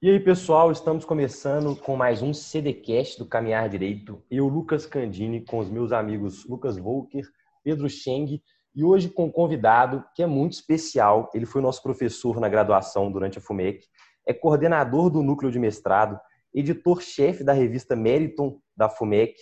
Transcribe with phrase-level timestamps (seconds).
[0.00, 4.22] E aí, pessoal, estamos começando com mais um CDcast do Caminhar Direito.
[4.30, 7.28] Eu, Lucas Candini, com os meus amigos Lucas Volker,
[7.64, 8.40] Pedro Scheng,
[8.76, 11.28] e hoje com um convidado que é muito especial.
[11.34, 13.88] Ele foi nosso professor na graduação durante a FUMEC,
[14.24, 16.16] é coordenador do núcleo de mestrado,
[16.54, 19.34] editor-chefe da revista Meriton da FUMEC,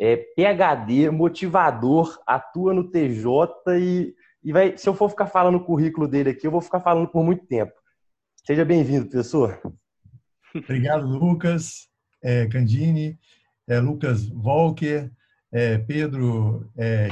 [0.00, 5.64] é PhD, motivador, atua no TJ e, e vai, se eu for ficar falando o
[5.66, 7.74] currículo dele aqui, eu vou ficar falando por muito tempo.
[8.46, 9.60] Seja bem-vindo, professor.
[10.54, 11.88] Obrigado, Lucas
[12.22, 13.18] é, Candini,
[13.66, 15.10] é, Lucas Volker,
[15.52, 17.08] é, Pedro é.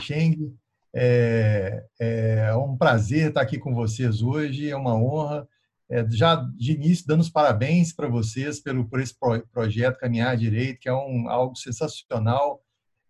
[0.98, 5.46] É, é, um prazer estar aqui com vocês hoje, é uma honra.
[5.90, 9.14] É, já de início, dando os parabéns para vocês pelo, por esse
[9.52, 12.62] projeto Caminhar Direito, que é um, algo sensacional.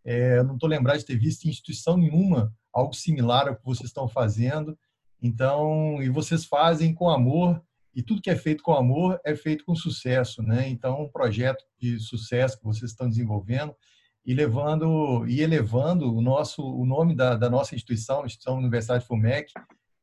[0.04, 3.88] É, não estou lembrado de ter visto em instituição nenhuma algo similar ao que vocês
[3.88, 4.76] estão fazendo.
[5.22, 7.62] Então, e vocês fazem com amor
[7.96, 10.68] e tudo que é feito com amor é feito com sucesso, né?
[10.68, 13.74] Então, um projeto de sucesso que vocês estão desenvolvendo
[14.22, 19.06] e levando e elevando o nosso o nome da, da nossa instituição, a instituição Universidade
[19.06, 19.50] FUMEC,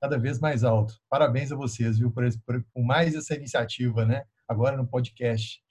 [0.02, 0.96] cada vez mais alto.
[1.08, 4.24] Parabéns a vocês, viu, por, por, por mais essa iniciativa, né?
[4.48, 5.62] Agora no podcast.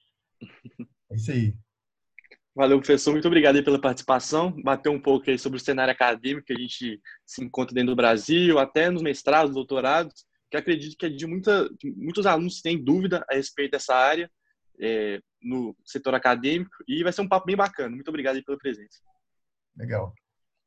[1.10, 1.56] É isso aí.
[2.54, 3.10] Valeu, professor.
[3.10, 4.52] Muito obrigado pela participação.
[4.62, 7.96] Bater um pouco aí sobre o cenário acadêmico que a gente se encontra dentro do
[7.96, 13.24] Brasil, até nos mestrados, doutorados que acredito que é de muita, muitos alunos têm dúvida
[13.28, 14.30] a respeito dessa área
[14.78, 17.94] é, no setor acadêmico e vai ser um papo bem bacana.
[17.96, 18.98] Muito obrigado pela presença.
[19.74, 20.12] Legal.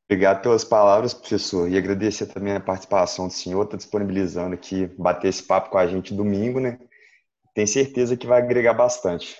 [0.08, 5.28] Obrigado pelas palavras, professor, e agradecer também a participação do senhor, está disponibilizando aqui, bater
[5.28, 6.78] esse papo com a gente domingo, né?
[7.54, 9.36] Tenho certeza que vai agregar bastante.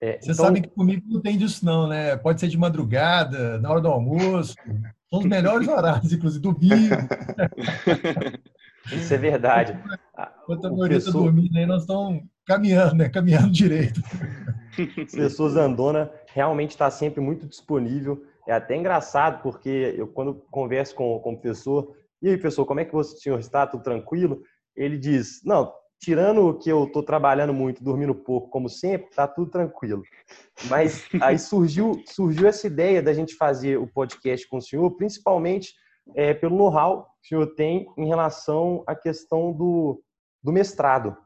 [0.00, 0.46] É, Vocês então...
[0.46, 2.16] sabem que comigo não tem disso não, né?
[2.16, 4.56] Pode ser de madrugada, na hora do almoço,
[5.12, 6.96] são os melhores horários, inclusive domingo.
[8.90, 9.78] Isso é verdade.
[10.42, 13.08] Enquanto a maioria está dormindo aí, nós estamos caminhando, né?
[13.10, 14.00] Caminhando direito.
[14.74, 18.24] Professor Zandona realmente está sempre muito disponível.
[18.48, 22.80] É até engraçado, porque eu, quando converso com, com o professor, e aí, professor, como
[22.80, 23.66] é que o senhor está?
[23.66, 24.42] Tudo tranquilo?
[24.74, 29.48] Ele diz, não, tirando que eu estou trabalhando muito, dormindo pouco, como sempre, tá tudo
[29.52, 30.02] tranquilo.
[30.68, 35.72] Mas aí surgiu, surgiu essa ideia da gente fazer o podcast com o senhor, principalmente
[36.16, 40.02] é, pelo know-how que o senhor tem em relação à questão do,
[40.42, 41.16] do mestrado.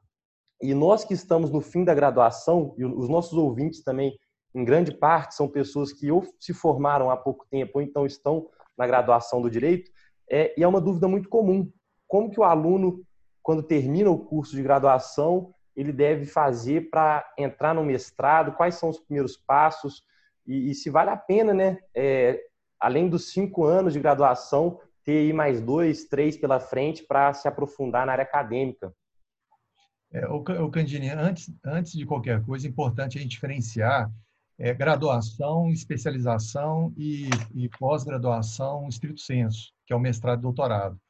[0.61, 4.15] E nós que estamos no fim da graduação, e os nossos ouvintes também,
[4.55, 8.47] em grande parte, são pessoas que ou se formaram há pouco tempo ou então estão
[8.77, 9.91] na graduação do direito,
[10.31, 11.71] é, e é uma dúvida muito comum.
[12.07, 13.06] Como que o aluno
[13.47, 18.57] quando termina o curso de graduação, ele deve fazer para entrar no mestrado?
[18.57, 20.03] Quais são os primeiros passos?
[20.45, 21.79] E, e se vale a pena, né?
[21.95, 22.43] É,
[22.81, 27.47] além dos cinco anos de graduação, ter aí mais dois, três pela frente para se
[27.47, 28.93] aprofundar na área acadêmica.
[30.13, 34.11] É, o, Candini, antes, antes de qualquer coisa, é importante a gente diferenciar
[34.59, 41.01] é, graduação, especialização e, e pós-graduação estrito senso, que é o mestrado e doutorado.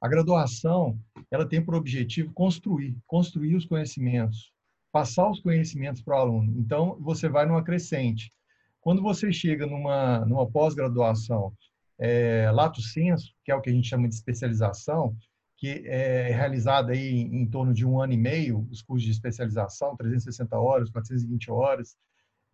[0.00, 0.98] A graduação,
[1.30, 4.52] ela tem por objetivo construir, construir os conhecimentos,
[4.92, 6.54] passar os conhecimentos para o aluno.
[6.58, 8.32] Então, você vai numa crescente.
[8.80, 11.52] Quando você chega numa, numa pós-graduação,
[11.98, 15.16] é, lato senso, que é o que a gente chama de especialização,
[15.56, 19.96] que é realizada aí em, torno de um ano e meio, os cursos de especialização,
[19.96, 21.96] 360 horas, 420 horas,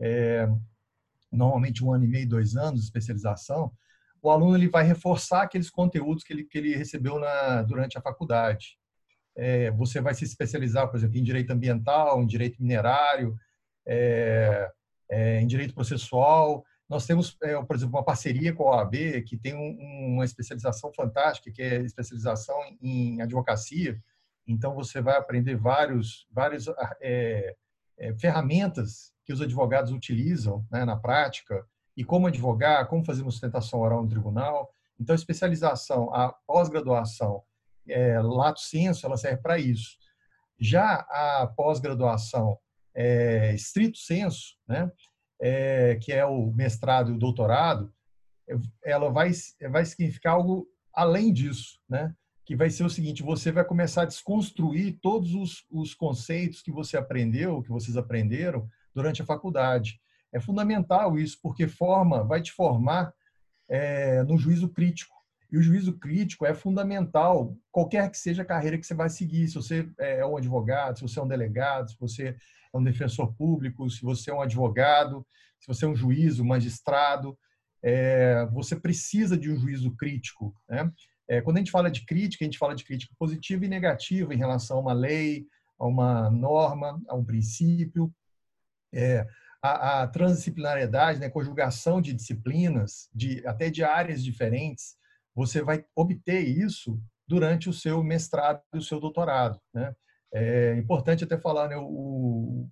[0.01, 0.49] é,
[1.31, 3.71] normalmente um ano e meio, dois anos de especialização,
[4.25, 8.01] o aluno ele vai reforçar aqueles conteúdos que ele, que ele recebeu na, durante a
[8.01, 8.79] faculdade.
[9.37, 13.37] É, você vai se especializar, por exemplo, em direito ambiental, em direito minerário,
[13.87, 14.71] é,
[15.11, 16.65] é, em direito processual.
[16.89, 18.95] Nós temos, é, por exemplo, uma parceria com a OAB
[19.27, 24.03] que tem um, uma especialização fantástica, que é especialização em advocacia.
[24.47, 26.65] Então, você vai aprender vários, várias
[27.03, 27.55] é,
[27.99, 33.31] é, ferramentas que os advogados utilizam né, na prática, e como advogar, como fazer uma
[33.31, 34.73] sustentação oral no tribunal.
[34.99, 37.43] Então, a especialização, a pós-graduação,
[37.89, 39.97] é, lato senso, ela serve para isso.
[40.59, 42.59] Já a pós-graduação
[42.95, 44.91] é, estrito senso, né,
[45.41, 47.93] é, que é o mestrado e o doutorado,
[48.85, 49.31] ela vai,
[49.71, 52.15] vai significar algo além disso, né?
[52.45, 56.71] que vai ser o seguinte, você vai começar a desconstruir todos os, os conceitos que
[56.71, 59.99] você aprendeu, que vocês aprenderam durante a faculdade.
[60.35, 63.15] É fundamental isso, porque forma, vai te formar
[63.69, 65.15] é, no juízo crítico.
[65.51, 69.47] E o juízo crítico é fundamental, qualquer que seja a carreira que você vai seguir.
[69.47, 72.37] Se você é um advogado, se você é um delegado, se você
[72.73, 75.25] é um defensor público, se você é um advogado,
[75.61, 77.39] se você é um juiz, um magistrado,
[77.81, 80.53] é, você precisa de um juízo crítico.
[80.69, 80.91] Né?
[81.29, 84.35] É, quando a gente fala de crítica, a gente fala de crítica positiva e negativa
[84.35, 85.47] em relação a uma lei,
[85.79, 88.13] a uma norma, a um princípio.
[88.93, 89.25] É,
[89.65, 94.95] a, a transdisciplinariedade, né, conjugação de disciplinas, de, até de áreas diferentes,
[95.35, 99.59] você vai obter isso durante o seu mestrado e o seu doutorado.
[99.73, 99.97] Né?
[100.35, 102.69] É importante até falar, né, o,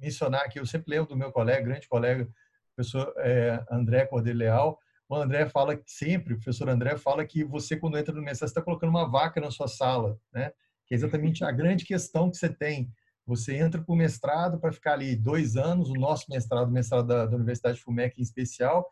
[0.00, 2.28] mencionar que eu sempre lembro do meu colega, grande colega,
[2.74, 4.76] professor é, André Cordeiro Leal,
[5.08, 8.60] o André fala sempre, o professor André fala que você, quando entra no mestrado, está
[8.60, 10.50] colocando uma vaca na sua sala, né?
[10.84, 12.90] que é exatamente a grande questão que você tem.
[13.26, 17.06] Você entra para o mestrado para ficar ali dois anos, o nosso mestrado, o mestrado
[17.06, 18.86] da, da Universidade FUMEC em especial,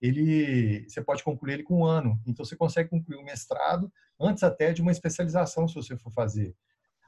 [0.00, 2.20] ele, você pode concluir ele com um ano.
[2.26, 3.90] Então, você consegue concluir o mestrado
[4.20, 6.54] antes até de uma especialização, se você for fazer.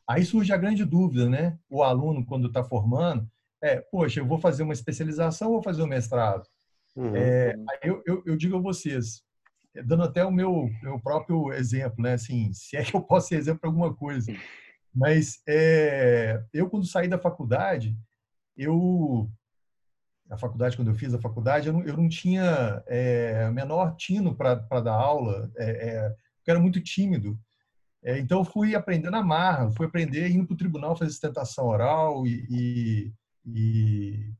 [0.07, 1.59] Aí surge a grande dúvida, né?
[1.69, 3.29] O aluno, quando está formando,
[3.63, 6.47] é, poxa, eu vou fazer uma especialização ou vou fazer um mestrado?
[6.97, 7.15] Uhum.
[7.15, 9.23] É, eu, eu, eu, digo a vocês,
[9.85, 12.15] dando até o meu, meu próprio exemplo, né?
[12.15, 14.33] Assim, se é que eu posso ser exemplo para alguma coisa.
[14.99, 17.97] Mas é, eu, quando saí da faculdade,
[18.56, 19.31] eu
[20.29, 24.35] a faculdade, quando eu fiz a faculdade, eu não, eu não tinha é, menor tino
[24.35, 27.39] para dar aula, é, é, eu era muito tímido.
[28.03, 32.27] É, então, fui aprendendo a marra, fui aprender indo para o tribunal fazer sustentação oral
[32.27, 33.12] e, e,
[33.47, 34.35] e,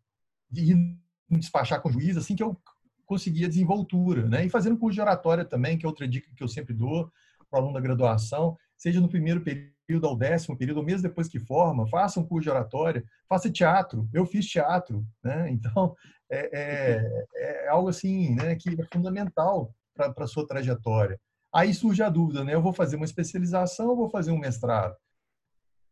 [0.53, 2.61] e despachar com o juiz, assim que eu
[3.07, 4.29] conseguia desenvoltura.
[4.29, 4.45] Né?
[4.45, 7.11] E fazendo curso de oratória também, que é outra dica que eu sempre dou
[7.49, 11.39] para o aluno da graduação, seja no primeiro período ao décimo período, mesmo depois que
[11.39, 14.09] forma, faça um curso de oratória, faça teatro.
[14.13, 15.51] Eu fiz teatro, né?
[15.51, 15.95] Então,
[16.31, 21.19] é, é, é algo assim, né, que é fundamental para a sua trajetória.
[21.53, 22.55] Aí surge a dúvida, né?
[22.55, 24.95] Eu vou fazer uma especialização ou vou fazer um mestrado?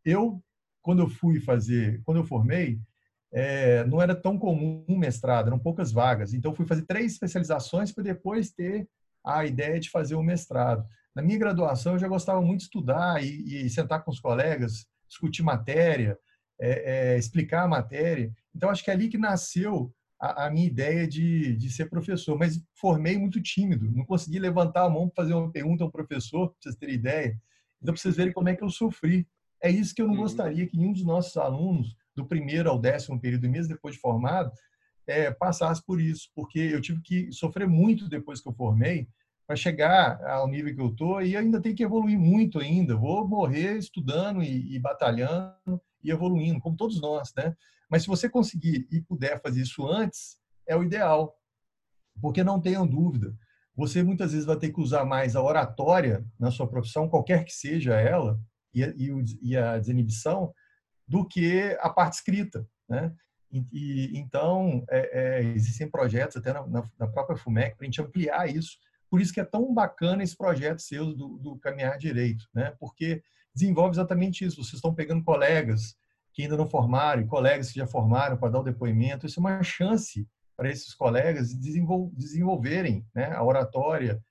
[0.04, 0.42] Eu,
[0.82, 2.78] quando eu fui fazer, quando eu formei,
[3.32, 6.34] é, não era tão comum um mestrado, eram poucas vagas.
[6.34, 8.86] Então, fui fazer três especializações para depois ter
[9.24, 10.86] a ideia de fazer um mestrado.
[11.16, 14.86] Na minha graduação, eu já gostava muito de estudar e, e sentar com os colegas,
[15.08, 16.18] discutir matéria,
[16.60, 18.30] é, é, explicar a matéria.
[18.54, 19.90] Então, acho que é ali que nasceu
[20.20, 22.38] a, a, minha ideia de, de ser professor.
[22.38, 26.50] Mas formei muito tímido, não consegui levantar a mão para fazer uma pergunta ao professor,
[26.50, 27.40] para vocês terem ideia.
[27.80, 29.26] Então, para vocês verem como é que eu sofri.
[29.62, 30.20] É isso que eu não uhum.
[30.20, 34.52] gostaria que nenhum dos nossos alunos, do primeiro ao décimo período, mesmo depois de formado,
[35.06, 39.08] é, passasse por isso, porque eu tive que sofrer muito depois que eu formei,
[39.46, 42.96] para chegar ao nível que eu estou e ainda tem que evoluir muito ainda.
[42.96, 47.54] Vou morrer estudando e, e, batalhando e evoluindo, como todos nós, né?
[47.88, 51.36] Mas se você conseguir e puder fazer isso antes, é o ideal.
[52.20, 53.36] Porque não tenham dúvida,
[53.76, 57.52] você muitas vezes vai ter que usar mais a oratória na sua profissão, qualquer que
[57.52, 58.40] seja ela,
[58.74, 60.52] e, e, e a desinibição,
[61.06, 63.14] do que a parte escrita, né?
[63.72, 66.66] E, então, é, é, existem projetos até na,
[66.98, 68.76] na própria FUMEC para a gente ampliar isso,
[69.10, 72.74] por isso que é tão bacana esse projeto seu do, do Caminhar Direito, né?
[72.78, 73.22] porque
[73.54, 74.56] desenvolve exatamente isso.
[74.56, 75.96] Vocês estão pegando colegas
[76.32, 79.24] que ainda não formaram colegas que já formaram para dar o depoimento.
[79.24, 84.22] Isso é uma chance para esses colegas desenvolverem né, a oratória,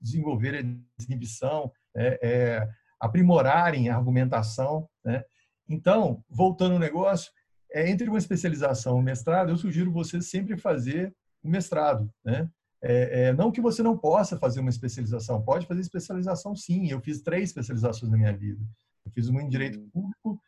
[0.00, 2.68] desenvolverem a desinibição, é, é,
[3.00, 4.88] aprimorarem a argumentação.
[5.04, 5.24] Né?
[5.68, 7.30] Então, voltando ao negócio,
[7.72, 12.48] é, entre uma especialização e um mestrado, eu sugiro você sempre fazer o mestrado, né?
[12.80, 16.90] É, é, não que você não possa fazer uma especialização, pode fazer especialização sim.
[16.90, 18.64] Eu fiz três especializações na minha vida.
[19.04, 19.88] Eu fiz uma em direito hum.
[19.92, 20.40] público,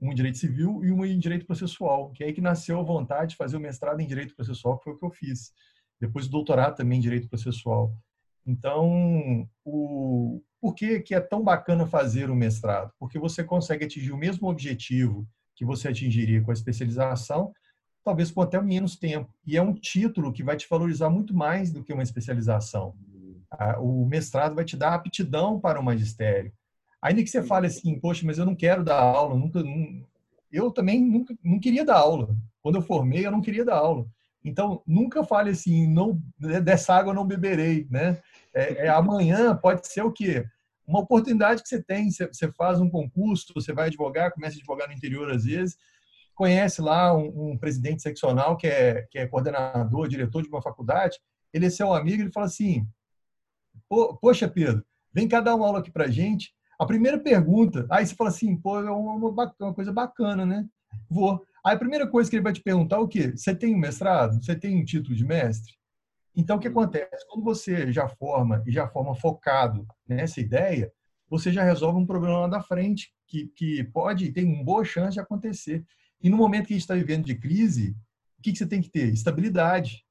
[0.00, 2.82] uma em direito civil e uma em direito processual, que é aí que nasceu a
[2.82, 5.52] vontade de fazer o mestrado em direito processual, que foi o que eu fiz.
[6.00, 7.96] Depois o doutorado também em direito processual.
[8.46, 12.92] Então, o, por que, que é tão bacana fazer o mestrado?
[12.98, 17.52] Porque você consegue atingir o mesmo objetivo que você atingiria com a especialização,
[18.06, 19.28] talvez com até menos tempo.
[19.44, 22.94] E é um título que vai te valorizar muito mais do que uma especialização.
[23.80, 26.52] O mestrado vai te dar aptidão para o magistério.
[27.02, 29.60] Ainda que você fale assim, poxa, mas eu não quero dar aula, nunca,
[30.52, 32.28] eu também nunca, não queria dar aula.
[32.62, 34.06] Quando eu formei, eu não queria dar aula.
[34.44, 36.22] Então, nunca fale assim, não,
[36.62, 38.20] dessa água eu não beberei, né?
[38.54, 40.46] É, é, amanhã pode ser o quê?
[40.86, 44.58] Uma oportunidade que você tem, você, você faz um concurso, você vai advogar, começa a
[44.58, 45.76] advogar no interior às vezes,
[46.36, 51.18] conhece lá um, um, presidente seccional que é, que é coordenador, diretor de uma faculdade,
[51.52, 52.86] ele é seu amigo, ele fala assim,
[54.20, 56.54] poxa Pedro, vem cá dar uma aula aqui pra gente.
[56.78, 60.66] A primeira pergunta, aí você fala assim, pô, é uma, uma coisa bacana, né?
[61.08, 61.42] Vou.
[61.64, 63.32] Aí a primeira coisa que ele vai te perguntar é o quê?
[63.34, 64.42] Você tem um mestrado?
[64.42, 65.72] Você tem um título de mestre?
[66.36, 67.26] Então, o que acontece?
[67.28, 70.92] Quando você já forma e já forma focado nessa ideia,
[71.30, 75.14] você já resolve um problema lá da frente que, que pode, tem uma boa chance
[75.14, 75.84] de acontecer.
[76.22, 77.96] E no momento que a gente está vivendo de crise,
[78.38, 79.12] o que, que você tem que ter?
[79.12, 80.04] Estabilidade.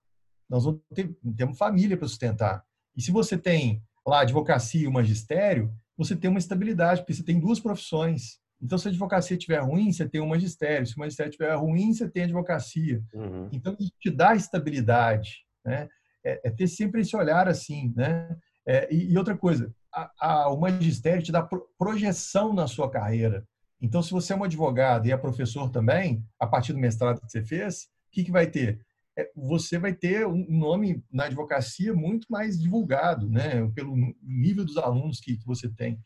[0.50, 2.64] Nós vamos ter, temos família para sustentar.
[2.96, 7.24] E se você tem lá advocacia e o magistério, você tem uma estabilidade, porque você
[7.24, 8.40] tem duas profissões.
[8.62, 10.86] Então, se a advocacia estiver ruim, você tem o magistério.
[10.86, 13.04] Se o magistério estiver ruim, você tem a advocacia.
[13.14, 13.50] Uhum.
[13.52, 15.46] Então, isso te dá estabilidade.
[15.64, 15.88] Né?
[16.24, 17.94] É, é, ter sempre esse olhar assim.
[17.96, 18.36] Né?
[18.68, 22.90] É, e, e, outra coisa, a, a, o magistério te dá pro, projeção na sua
[22.90, 23.46] carreira.
[23.86, 27.32] Então, se você é um advogado e é professor também, a partir do mestrado que
[27.32, 28.84] você fez, o que, que vai ter?
[29.16, 33.70] É, você vai ter um nome na advocacia muito mais divulgado, né?
[33.76, 36.00] pelo nível dos alunos que, que você tem.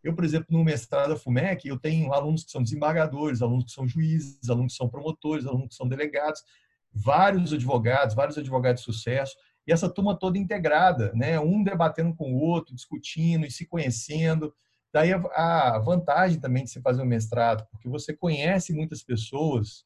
[0.00, 3.72] Eu, por exemplo, no mestrado da FUMEC, eu tenho alunos que são desembargadores, alunos que
[3.72, 6.40] são juízes, alunos que são promotores, alunos que são delegados,
[6.92, 9.34] vários advogados, vários advogados de sucesso,
[9.66, 11.40] e essa turma toda integrada, né?
[11.40, 14.54] um debatendo com o outro, discutindo e se conhecendo.
[14.94, 19.84] Daí a vantagem também de você fazer um mestrado, porque você conhece muitas pessoas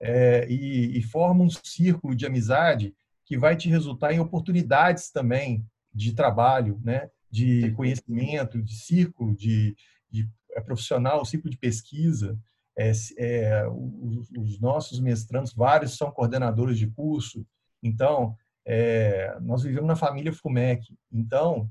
[0.00, 2.94] é, e, e forma um círculo de amizade
[3.26, 7.10] que vai te resultar em oportunidades também de trabalho, né?
[7.30, 9.76] de conhecimento, de círculo de,
[10.10, 12.38] de é, profissional, ciclo de pesquisa.
[12.74, 17.46] É, é, os, os, nossos mestrandos, vários são coordenadores de curso.
[17.82, 20.96] Então, é, nós vivemos na família FUMEC.
[21.12, 21.64] Então,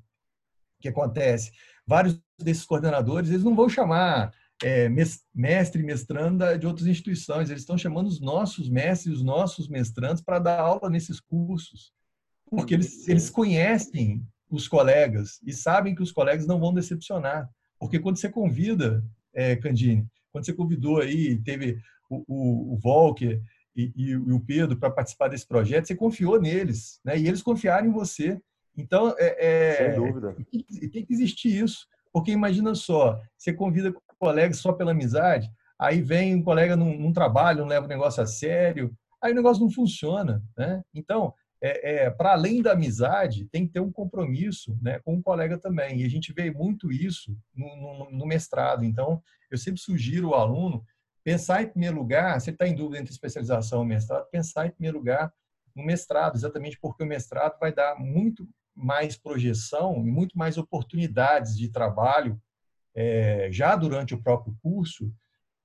[0.78, 1.52] o que acontece?
[1.88, 4.90] Vários desses coordenadores, eles não vão chamar é,
[5.34, 10.22] mestre e mestranda de outras instituições, eles estão chamando os nossos mestres, os nossos mestrandos
[10.22, 11.92] para dar aula nesses cursos,
[12.50, 17.50] porque eles, eles conhecem os colegas e sabem que os colegas não vão decepcionar.
[17.80, 19.04] Porque quando você convida,
[19.34, 21.78] é, Candine, quando você convidou aí, teve
[22.10, 23.42] o, o, o Volker
[23.76, 27.18] e, e, o Pedro para participar desse projeto, você confiou neles, né?
[27.18, 28.40] E eles confiaram em você.
[28.76, 30.36] Então, é, é sem dúvida.
[30.52, 31.86] Tem, tem que existir isso.
[32.18, 37.14] Porque imagina só, você convida colegas só pela amizade, aí vem um colega num, num
[37.14, 40.82] trabalho, não leva o negócio a sério, aí o negócio não funciona, né?
[40.96, 41.32] Então,
[41.62, 45.60] é, é para além da amizade, tem que ter um compromisso né, com o colega
[45.60, 46.02] também.
[46.02, 48.84] E a gente vê muito isso no, no, no mestrado.
[48.84, 49.22] Então,
[49.52, 50.84] eu sempre sugiro ao aluno
[51.24, 54.72] pensar em primeiro lugar, se ele está em dúvida entre especialização e mestrado, pensar em
[54.72, 55.32] primeiro lugar
[55.76, 61.58] no mestrado, exatamente porque o mestrado vai dar muito mais projeção e muito mais oportunidades
[61.58, 62.40] de trabalho
[62.96, 65.12] é, já durante o próprio curso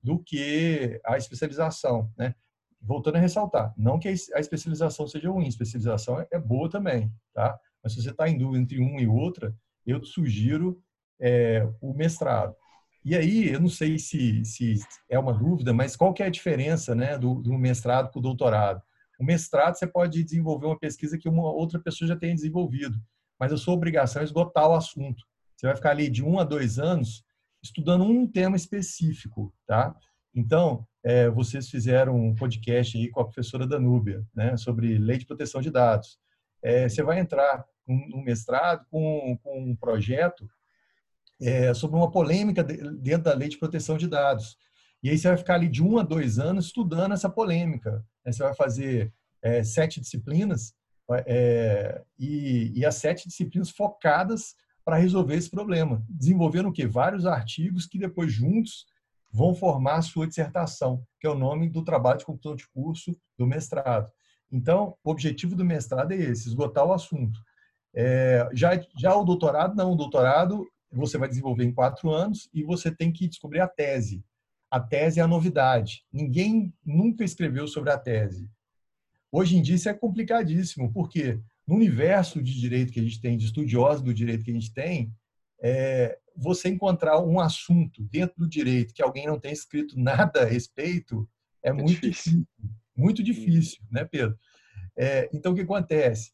[0.01, 2.11] do que a especialização.
[2.17, 2.35] Né?
[2.83, 7.57] voltando a ressaltar, não que a especialização seja ruim, especialização é boa também, tá?
[7.81, 9.55] Mas se você está em dúvida entre uma e outra,
[9.85, 10.81] eu sugiro
[11.19, 12.55] é, o mestrado.
[13.03, 14.75] E aí, eu não sei se, se
[15.09, 18.21] é uma dúvida, mas qual que é a diferença né, do, do mestrado para o
[18.21, 18.81] doutorado?
[19.19, 22.97] O mestrado você pode desenvolver uma pesquisa que uma outra pessoa já tenha desenvolvido,
[23.39, 25.23] mas a sua obrigação é esgotar o assunto.
[25.55, 27.23] Você vai ficar ali de um a dois anos
[27.61, 29.95] estudando um tema específico, tá?
[30.35, 35.25] Então, é, vocês fizeram um podcast aí com a professora Danúbia, né, sobre lei de
[35.25, 36.17] proteção de dados.
[36.61, 40.49] É, você vai entrar num mestrado com, com um projeto
[41.41, 44.57] é, sobre uma polêmica dentro da lei de proteção de dados.
[45.03, 48.03] E aí você vai ficar ali de um a dois anos estudando essa polêmica.
[48.25, 50.73] Você vai fazer é, sete disciplinas
[51.25, 54.55] é, e, e as sete disciplinas focadas
[54.85, 56.87] para resolver esse problema, desenvolvendo o quê?
[56.87, 58.85] Vários artigos que depois juntos
[59.31, 63.15] vão formar a sua dissertação, que é o nome do trabalho de conclusão de curso
[63.37, 64.09] do mestrado.
[64.51, 67.39] Então, o objetivo do mestrado é esse, esgotar o assunto.
[67.93, 72.63] É, já, já o doutorado, não, o doutorado você vai desenvolver em quatro anos e
[72.63, 74.23] você tem que descobrir a tese.
[74.73, 76.03] A tese é a novidade.
[76.11, 78.49] Ninguém nunca escreveu sobre a tese.
[79.31, 83.37] Hoje em dia isso é complicadíssimo, porque no universo de direito que a gente tem,
[83.37, 85.13] de estudiosos do direito que a gente tem,
[85.61, 90.45] é, você encontrar um assunto dentro do direito que alguém não tem escrito nada a
[90.45, 91.29] respeito
[91.61, 92.31] é, é muito difícil.
[92.31, 92.47] difícil.
[92.97, 94.35] muito difícil, né, Pedro?
[94.97, 96.31] É, então o que acontece?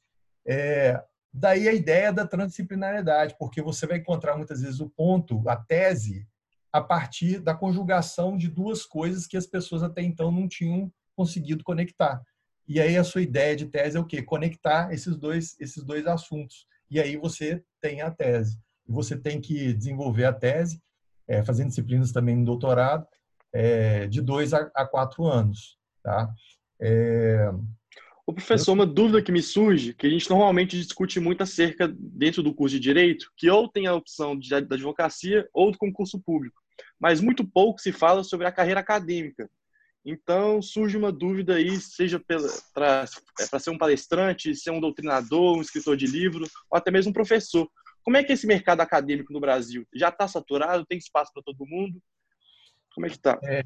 [0.48, 0.98] É,
[1.34, 6.26] daí a ideia da transdisciplinariedade, porque você vai encontrar muitas vezes o ponto, a tese,
[6.72, 11.64] a partir da conjugação de duas coisas que as pessoas até então não tinham conseguido
[11.64, 12.22] conectar.
[12.68, 14.22] E aí a sua ideia de tese é o quê?
[14.22, 16.68] Conectar esses dois esses dois assuntos.
[16.90, 18.60] E aí você tem a tese
[18.90, 20.82] você tem que desenvolver a tese,
[21.28, 23.06] é, fazendo disciplinas também no doutorado,
[23.54, 25.78] é, de dois a, a, quatro anos.
[26.02, 26.34] Tá?
[26.82, 27.52] É...
[28.30, 32.44] O professor, uma dúvida que me surge, que a gente normalmente discute muito acerca dentro
[32.44, 36.22] do curso de Direito, que ou tem a opção de, da advocacia ou do concurso
[36.22, 36.62] público,
[37.00, 39.50] mas muito pouco se fala sobre a carreira acadêmica.
[40.06, 42.22] Então, surge uma dúvida aí, seja
[42.72, 43.06] para
[43.40, 47.14] é, ser um palestrante, ser um doutrinador, um escritor de livro, ou até mesmo um
[47.14, 47.68] professor.
[48.04, 49.88] Como é que esse mercado acadêmico no Brasil?
[49.96, 50.86] Já está saturado?
[50.86, 52.00] Tem espaço para todo mundo?
[52.94, 53.40] Como é que está?
[53.44, 53.64] É,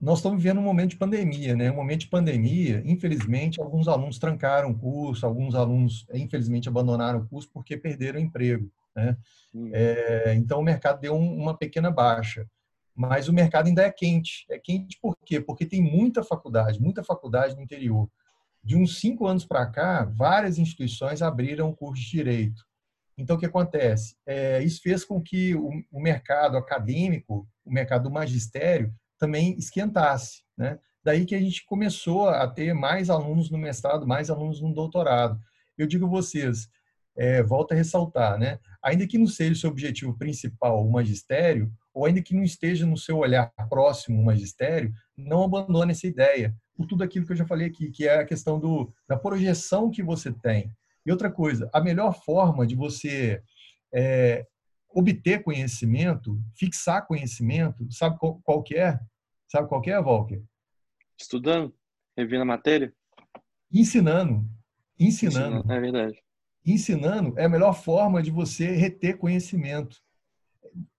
[0.00, 1.70] nós estamos vivendo um momento de pandemia, né?
[1.70, 7.28] Um momento de pandemia, infelizmente, alguns alunos trancaram o curso, alguns alunos, infelizmente, abandonaram o
[7.28, 9.16] curso porque perderam o emprego, né?
[9.54, 9.70] Hum.
[9.74, 12.46] É, então, o mercado deu uma pequena baixa.
[12.94, 14.46] mas o mercado ainda é quente.
[14.50, 15.40] É quente por quê?
[15.40, 18.08] Porque tem muita faculdade, muita faculdade no interior.
[18.62, 22.62] De uns cinco anos para cá, várias instituições abriram o curso de direito.
[23.16, 24.16] Então, o que acontece?
[24.26, 30.42] É, isso fez com que o, o, mercado acadêmico, o mercado do magistério, também esquentasse.
[30.56, 30.78] Né?
[31.04, 35.38] Daí que a gente começou a ter mais alunos no mestrado, mais alunos no doutorado.
[35.78, 36.68] Eu digo a vocês,
[37.16, 38.58] é, volto a ressaltar, né?
[38.82, 42.86] ainda que não seja o seu objetivo principal o magistério, ou ainda que não esteja
[42.86, 47.36] no seu olhar próximo o magistério, não abandone essa ideia, por tudo aquilo que eu
[47.36, 50.70] já falei aqui, que é a questão do, da projeção que você tem.
[51.04, 53.42] E outra coisa, a melhor forma de você
[53.92, 54.46] é,
[54.92, 58.98] obter conhecimento, fixar conhecimento, sabe qual, qual que é?
[59.48, 60.42] Sabe qual que é, Walker?
[61.18, 61.74] Estudando,
[62.16, 62.92] revendo a matéria.
[63.72, 64.48] Ensinando.
[64.98, 65.58] Ensinando.
[65.58, 65.72] Ensinando.
[65.72, 66.22] É verdade.
[66.64, 69.98] Ensinando é a melhor forma de você reter conhecimento.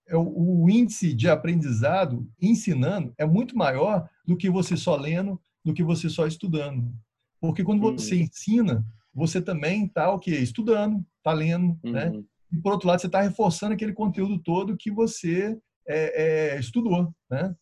[0.07, 5.73] É o índice de aprendizado ensinando é muito maior do que você só lendo, do
[5.73, 6.93] que você só estudando.
[7.39, 7.97] Porque quando uhum.
[7.97, 10.37] você ensina, você também está o quê?
[10.37, 12.07] Estudando, está lendo, né?
[12.07, 12.19] uhum.
[12.19, 12.23] né?
[12.51, 17.13] E por outro lado, você está reforçando aquele conteúdo todo que você é, é, estudou,
[17.29, 17.55] né?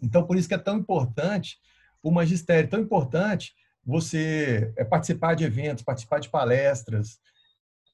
[0.00, 1.58] Então, por isso que é tão importante
[2.02, 3.54] o magistério, tão importante
[3.84, 7.18] você é, participar de eventos, participar de palestras,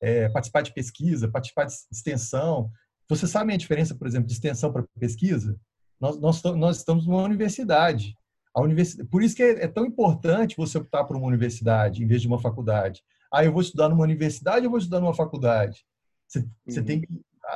[0.00, 2.70] é, participar de pesquisa, participar de extensão.
[3.08, 5.58] Você sabe a diferença, por exemplo, de extensão para pesquisa?
[6.00, 8.16] Nós, nós, nós estamos numa universidade.
[8.54, 12.06] A universidade, por isso que é, é, tão importante você optar por uma universidade em
[12.06, 13.02] vez de uma faculdade.
[13.32, 15.84] Ah, eu vou estudar numa universidade ou vou estudar numa faculdade?
[16.28, 16.50] Você, uhum.
[16.66, 17.08] você tem que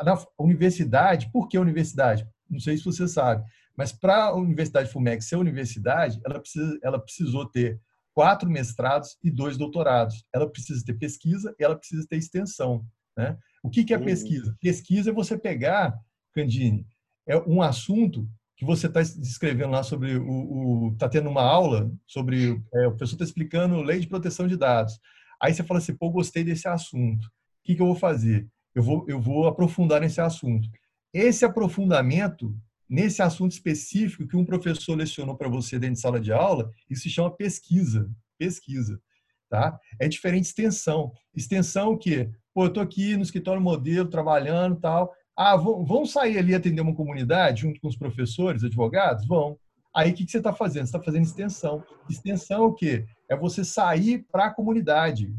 [0.03, 2.27] na universidade, por que universidade?
[2.49, 3.45] Não sei se você sabe,
[3.77, 7.81] mas para a Universidade FUMEC ser universidade, ela, precisa, ela precisou ter
[8.15, 10.25] quatro mestrados e dois doutorados.
[10.33, 12.85] Ela precisa ter pesquisa e ela precisa ter extensão.
[13.17, 13.37] Né?
[13.63, 14.05] O que, que é uhum.
[14.05, 14.57] pesquisa?
[14.61, 15.99] Pesquisa é você pegar,
[16.35, 16.87] Candine,
[17.27, 22.63] é um assunto que você está escrevendo lá sobre o, está tendo uma aula sobre
[22.75, 24.99] é, o professor está explicando lei de proteção de dados.
[25.41, 27.25] Aí você fala assim, pô, gostei desse assunto.
[27.27, 27.31] O
[27.65, 28.47] que, que eu vou fazer?
[28.75, 30.69] Eu vou, eu vou aprofundar nesse assunto.
[31.13, 32.55] Esse aprofundamento
[32.89, 37.03] nesse assunto específico que um professor lecionou para você dentro de sala de aula, isso
[37.03, 38.11] se chama pesquisa.
[38.39, 39.01] Pesquisa.
[39.49, 39.79] Tá?
[39.99, 41.13] É diferente de extensão.
[41.35, 42.31] Extensão o quê?
[42.55, 45.13] Pô, eu estou aqui no escritório modelo, trabalhando tal.
[45.37, 49.27] Ah, vão sair ali atender uma comunidade junto com os professores, advogados?
[49.27, 49.59] Vão.
[49.95, 50.85] Aí o que, que você está fazendo?
[50.85, 51.83] Você está fazendo extensão.
[52.09, 53.07] Extensão é o quê?
[53.29, 55.35] É você sair para a comunidade.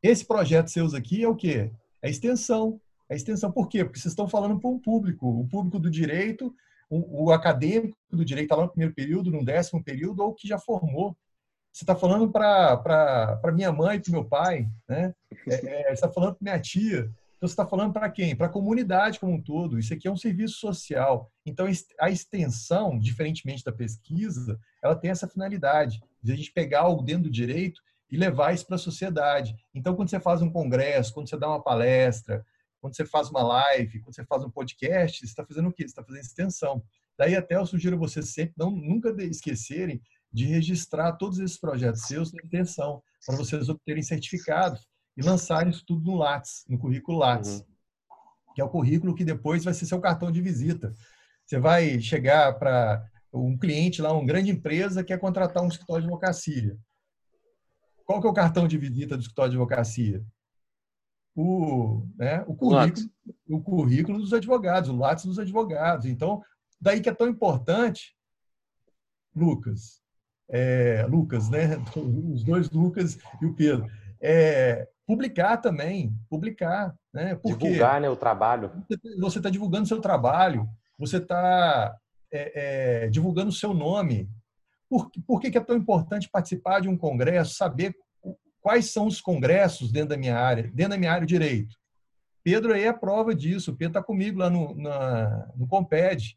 [0.00, 1.72] Esse projeto seus aqui é o quê?
[2.02, 2.80] É extensão.
[3.08, 3.52] É extensão.
[3.52, 3.84] Por quê?
[3.84, 6.54] Porque vocês estão falando para um público, o público do direito
[6.92, 10.46] o, o acadêmico do direito está lá no primeiro período, no décimo período, ou que
[10.46, 11.16] já formou.
[11.72, 15.14] Você está falando para minha mãe, para meu pai, né?
[15.48, 17.10] É, é, você está falando para minha tia.
[17.36, 18.36] Então, você está falando para quem?
[18.36, 19.78] Para a comunidade como um todo.
[19.78, 21.32] Isso aqui é um serviço social.
[21.46, 21.66] Então,
[21.98, 27.24] a extensão, diferentemente da pesquisa, ela tem essa finalidade de a gente pegar algo dentro
[27.24, 27.80] do direito
[28.12, 29.56] e levar isso para a sociedade.
[29.74, 32.44] Então, quando você faz um congresso, quando você dá uma palestra,
[32.78, 35.84] quando você faz uma live, quando você faz um podcast, você está fazendo o quê?
[35.84, 36.84] Você está fazendo extensão.
[37.18, 42.34] Daí até eu sugiro vocês sempre não nunca esquecerem de registrar todos esses projetos seus
[42.34, 47.60] na extensão, para vocês obterem certificados e lançarem isso tudo no Lattes, no currículo Lattes,
[47.60, 47.66] uhum.
[48.54, 50.94] que é o currículo que depois vai ser seu cartão de visita.
[51.46, 56.08] Você vai chegar para um cliente lá, uma grande empresa, quer contratar um escritório de
[56.08, 56.78] advocacia.
[58.04, 60.24] Qual que é o cartão de visita do escritório de advocacia?
[61.34, 63.10] o, né, o, currículo,
[63.48, 66.06] o currículo dos advogados, o látis dos advogados.
[66.06, 66.42] Então,
[66.80, 68.14] daí que é tão importante,
[69.34, 70.00] Lucas,
[70.48, 71.78] é, Lucas, né?
[71.96, 73.86] Os dois Lucas e o Pedro.
[74.20, 77.34] É, publicar também, publicar, né?
[77.36, 78.70] Porque Divulgar, né, o trabalho.
[79.18, 81.96] Você está divulgando seu trabalho, você está
[82.30, 84.28] é, é, divulgando o seu nome.
[84.92, 87.96] Por, por que, que é tão importante participar de um congresso, saber
[88.60, 91.74] quais são os congressos dentro da minha área, dentro da minha área de direito.
[92.44, 93.70] Pedro aí é prova disso.
[93.70, 96.36] O Pedro está comigo lá no, na, no Comped.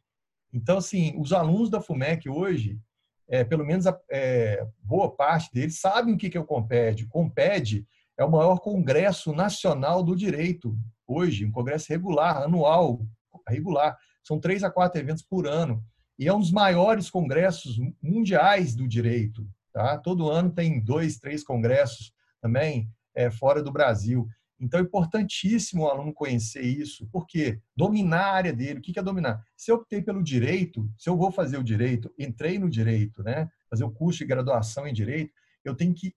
[0.53, 2.79] Então, assim, os alunos da FUMEC hoje,
[3.27, 7.03] é, pelo menos a, é, boa parte deles, sabem o que é o Comped.
[7.03, 7.85] O Comped
[8.17, 13.01] é o maior congresso nacional do direito hoje, um congresso regular, anual,
[13.49, 13.97] regular.
[14.23, 15.83] São três a quatro eventos por ano.
[16.17, 19.47] E é um dos maiores congressos mundiais do direito.
[19.73, 19.97] Tá?
[19.97, 24.28] Todo ano tem dois, três congressos também é, fora do Brasil.
[24.60, 29.04] Então, é importantíssimo o aluno conhecer isso, porque dominar a área dele, o que é
[29.04, 29.43] dominar?
[29.56, 33.49] Se eu optei pelo direito, se eu vou fazer o direito, entrei no direito, né?
[33.69, 36.15] fazer o curso de graduação em direito, eu tenho que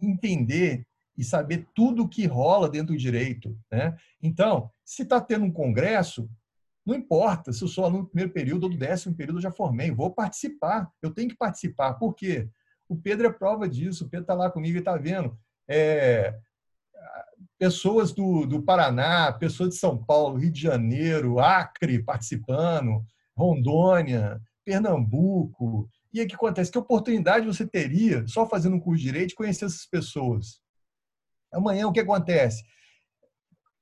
[0.00, 3.58] entender e saber tudo o que rola dentro do direito.
[3.70, 3.96] Né?
[4.22, 6.28] Então, se está tendo um congresso,
[6.90, 9.52] Não importa se eu sou aluno do primeiro período ou do décimo período, eu já
[9.52, 11.94] formei, vou participar, eu tenho que participar.
[11.94, 12.48] Por quê?
[12.88, 15.38] O Pedro é prova disso, o Pedro está lá comigo e está vendo.
[15.68, 16.36] É,
[17.56, 23.04] pessoas do, do Paraná, pessoas de São Paulo, Rio de Janeiro, Acre participando,
[23.36, 25.88] Rondônia, Pernambuco.
[26.12, 26.72] E aí o que acontece?
[26.72, 30.60] Que oportunidade você teria, só fazendo um curso de direito, de conhecer essas pessoas?
[31.52, 32.64] Amanhã o que acontece?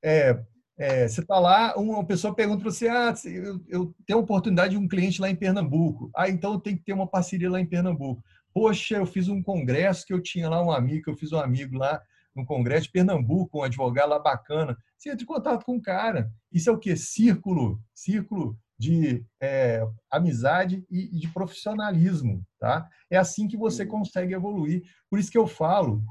[0.05, 0.39] É,
[0.79, 4.71] é, você está lá, uma pessoa pergunta para você: ah, eu, eu tenho a oportunidade
[4.71, 6.09] de um cliente lá em Pernambuco.
[6.17, 8.23] Ah, então eu tenho que ter uma parceria lá em Pernambuco.
[8.55, 11.39] Poxa, eu fiz um congresso que eu tinha lá um amigo, que eu fiz um
[11.39, 12.01] amigo lá
[12.35, 14.77] no Congresso de Pernambuco, um advogado lá bacana.
[14.97, 16.31] Você entra em contato com o cara.
[16.53, 16.97] Isso é o quê?
[16.97, 22.89] Círculo, círculo de é, amizade e, de profissionalismo, tá?
[23.11, 24.83] É assim que você consegue evoluir.
[25.11, 26.03] Por isso que eu falo,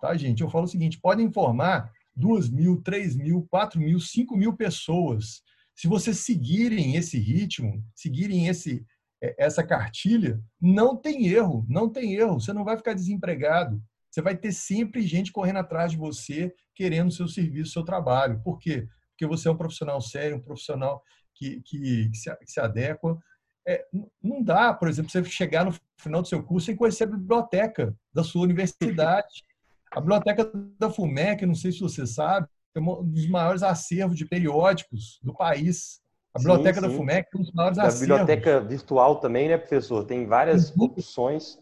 [0.00, 0.42] tá, gente?
[0.42, 5.42] Eu falo o seguinte: podem formar duas mil, três mil, quatro mil, cinco mil pessoas.
[5.74, 8.84] Se vocês seguirem esse ritmo, seguirem esse
[9.22, 12.40] é, essa cartilha, não tem erro, não tem erro.
[12.40, 13.82] Você não vai ficar desempregado.
[14.10, 18.40] Você vai ter sempre gente correndo atrás de você, querendo seu serviço, seu trabalho.
[18.42, 18.86] Por quê?
[19.10, 21.02] Porque você é um profissional sério, um profissional
[21.34, 23.18] que, que, que, se, que se, adequa.
[23.66, 23.84] É,
[24.22, 27.94] não dá, por exemplo, você chegar no final do seu curso sem conhecer a biblioteca
[28.12, 29.42] da sua universidade.
[29.92, 34.26] A biblioteca da FUMEC, não sei se você sabe, é um dos maiores acervos de
[34.26, 36.00] periódicos do país.
[36.34, 36.92] A biblioteca sim, sim.
[36.92, 38.10] da FUMEC é um dos maiores a acervos.
[38.10, 40.04] A biblioteca virtual também, né, professor?
[40.04, 41.58] Tem várias opções.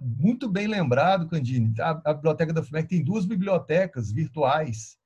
[0.00, 1.74] Muito bem lembrado, Candini.
[1.78, 4.98] A, a biblioteca da FUMEC tem duas bibliotecas virtuais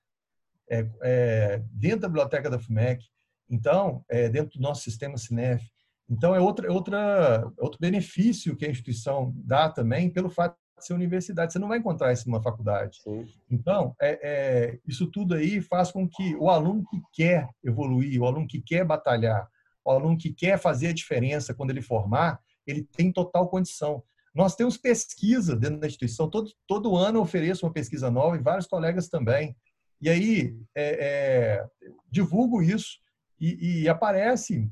[0.70, 3.04] é, é, dentro da biblioteca da FUMEC.
[3.50, 5.62] Então, é, dentro do nosso sistema Cinef.
[6.08, 10.56] Então, é outra, é outra, é outro benefício que a instituição dá também pelo fato
[10.86, 11.52] ser universidade.
[11.52, 13.00] Você não vai encontrar isso numa faculdade.
[13.02, 13.26] Sim.
[13.50, 18.26] Então, é, é, isso tudo aí faz com que o aluno que quer evoluir, o
[18.26, 19.48] aluno que quer batalhar,
[19.84, 24.02] o aluno que quer fazer a diferença quando ele formar, ele tem total condição.
[24.34, 28.42] Nós temos pesquisa dentro da instituição, todo, todo ano eu ofereço uma pesquisa nova e
[28.42, 29.54] vários colegas também.
[30.00, 31.66] E aí, é, é,
[32.10, 32.98] divulgo isso
[33.40, 34.70] e, e aparece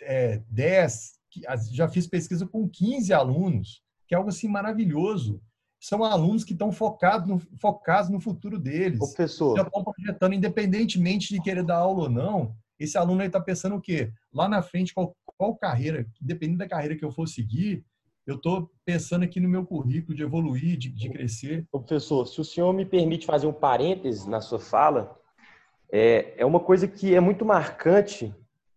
[0.00, 1.18] é, 10,
[1.70, 5.40] já fiz pesquisa com 15 alunos, que é algo assim maravilhoso.
[5.80, 8.98] São alunos que estão focados no, focados no futuro deles.
[8.98, 9.56] Professor.
[9.56, 13.80] Já estão projetando, independentemente de querer dar aula ou não, esse aluno está pensando o
[13.80, 14.12] quê?
[14.32, 17.84] Lá na frente, qual, qual carreira, dependendo da carreira que eu for seguir,
[18.26, 21.66] eu estou pensando aqui no meu currículo de evoluir, de, de, crescer.
[21.72, 25.18] Professor, se o senhor me permite fazer um parêntese na sua fala,
[25.90, 28.34] é, é uma coisa que é muito marcante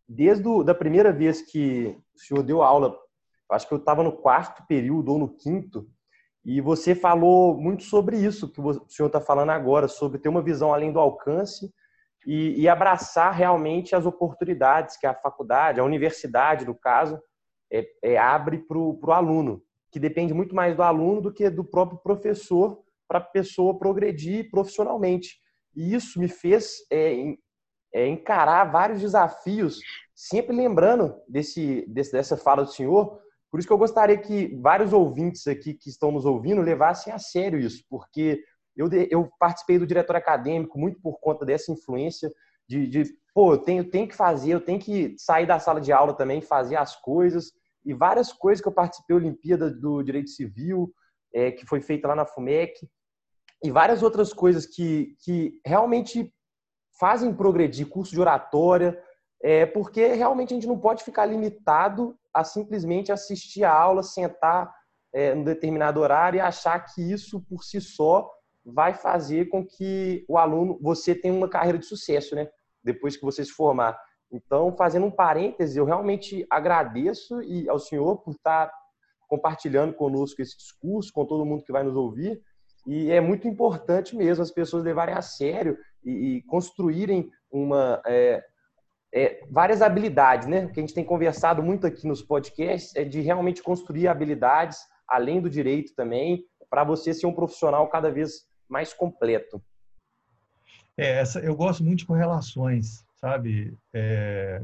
[0.08, 2.98] desde a da primeira vez que o senhor deu aula,
[3.52, 5.88] acho que eu estava no quarto período ou no quinto,
[6.46, 10.42] e você falou muito sobre isso que o senhor está falando agora, sobre ter uma
[10.42, 11.74] visão além do alcance
[12.26, 17.22] e, e abraçar realmente as oportunidades que a faculdade, a universidade, no caso,
[17.72, 21.64] é, é, abre para o aluno, que depende muito mais do aluno do que do
[21.64, 25.40] próprio professor para a pessoa progredir profissionalmente.
[25.76, 27.36] E isso me fez é,
[27.94, 29.80] é, encarar vários desafios,
[30.14, 33.20] sempre lembrando desse, desse, dessa fala do senhor.
[33.54, 37.20] Por isso que eu gostaria que vários ouvintes aqui que estão nos ouvindo levassem a
[37.20, 38.44] sério isso, porque
[38.76, 42.32] eu, eu participei do diretor acadêmico muito por conta dessa influência
[42.68, 45.92] de, de pô, eu tenho, tenho que fazer, eu tenho que sair da sala de
[45.92, 47.52] aula também, fazer as coisas.
[47.86, 50.92] E várias coisas que eu participei, Olimpíada do Direito Civil,
[51.32, 52.90] é, que foi feita lá na FUMEC,
[53.64, 56.34] e várias outras coisas que, que realmente
[57.00, 59.00] fazem progredir, curso de oratória,
[59.44, 64.74] é, porque realmente a gente não pode ficar limitado a simplesmente assistir a aula, sentar
[65.14, 68.32] é, num determinado horário e achar que isso por si só
[68.66, 72.48] vai fazer com que o aluno, você tenha uma carreira de sucesso, né?
[72.82, 74.00] Depois que você se formar.
[74.32, 78.72] Então, fazendo um parêntese, eu realmente agradeço e ao senhor por estar
[79.28, 82.42] compartilhando conosco esse discurso, com todo mundo que vai nos ouvir.
[82.88, 88.42] E é muito importante mesmo as pessoas levarem a sério e, e construírem uma, é,
[89.14, 90.66] é, várias habilidades, né?
[90.66, 94.80] O que a gente tem conversado muito aqui nos podcasts é de realmente construir habilidades,
[95.08, 99.62] além do direito também, para você ser um profissional cada vez mais completo.
[100.98, 104.62] É, essa, eu gosto muito de correlações sabe, é?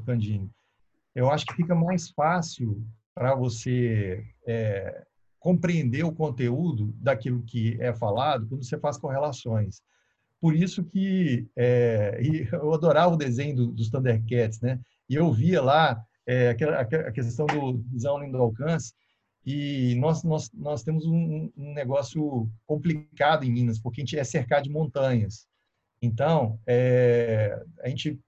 [1.16, 2.86] Eu acho que fica mais fácil
[3.16, 5.06] para você é,
[5.40, 9.82] compreender o conteúdo daquilo que é falado quando você faz correlações.
[10.40, 12.20] Por isso que é,
[12.52, 14.80] eu adorava o desenho do, dos Thundercats, né?
[15.10, 18.94] E eu via lá é, a questão do visão além do alcance,
[19.46, 24.24] e nós, nós, nós temos um, um, negócio complicado em Minas, porque a gente é
[24.24, 25.48] cercado de montanhas.
[26.02, 28.20] Então, é, a gente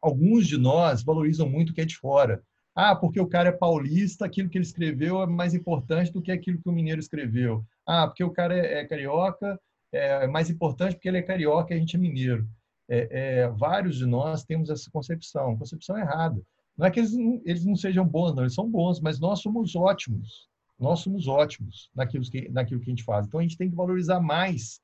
[0.00, 2.42] alguns de nós valorizam muito o que é de fora.
[2.74, 6.30] Ah, porque o cara é paulista, aquilo que ele escreveu é mais importante do que
[6.30, 7.64] aquilo que o mineiro escreveu.
[7.86, 9.58] Ah, porque o cara é, é carioca,
[9.92, 12.48] é mais importante porque ele é carioca e a gente é mineiro.
[12.88, 16.40] É, é, vários de nós temos essa concepção, concepção errada.
[16.76, 17.12] Não é que eles,
[17.44, 20.48] eles não sejam bons, não, eles são bons, mas nós somos ótimos.
[20.78, 23.26] Nós somos ótimos naquilo que, naquilo que a gente faz.
[23.26, 24.80] Então a gente tem que valorizar mais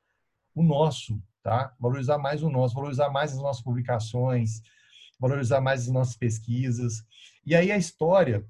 [0.54, 1.74] o nosso, tá?
[1.78, 4.62] Valorizar mais o nosso, valorizar mais as nossas publicações,
[5.20, 7.04] valorizar mais as nossas pesquisas.
[7.44, 8.44] E aí a história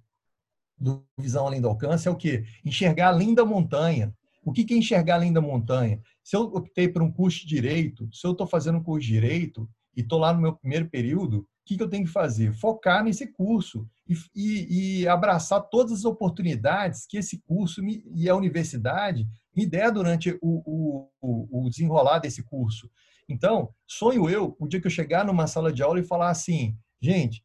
[0.78, 2.44] do Visão Além do Alcance é o quê?
[2.64, 4.14] Enxergar além da montanha.
[4.44, 6.00] O que é enxergar além da montanha?
[6.22, 9.12] Se eu optei por um curso de direito, se eu estou fazendo um curso de
[9.12, 12.52] direito e estou lá no meu primeiro período, o que, que eu tenho que fazer?
[12.52, 18.28] Focar nesse curso e, e, e, abraçar todas as oportunidades que esse curso me, e
[18.28, 22.90] a universidade me der durante o, o, o desenrolar desse curso.
[23.28, 26.76] Então, sonho eu, o dia que eu chegar numa sala de aula e falar assim,
[27.00, 27.44] gente,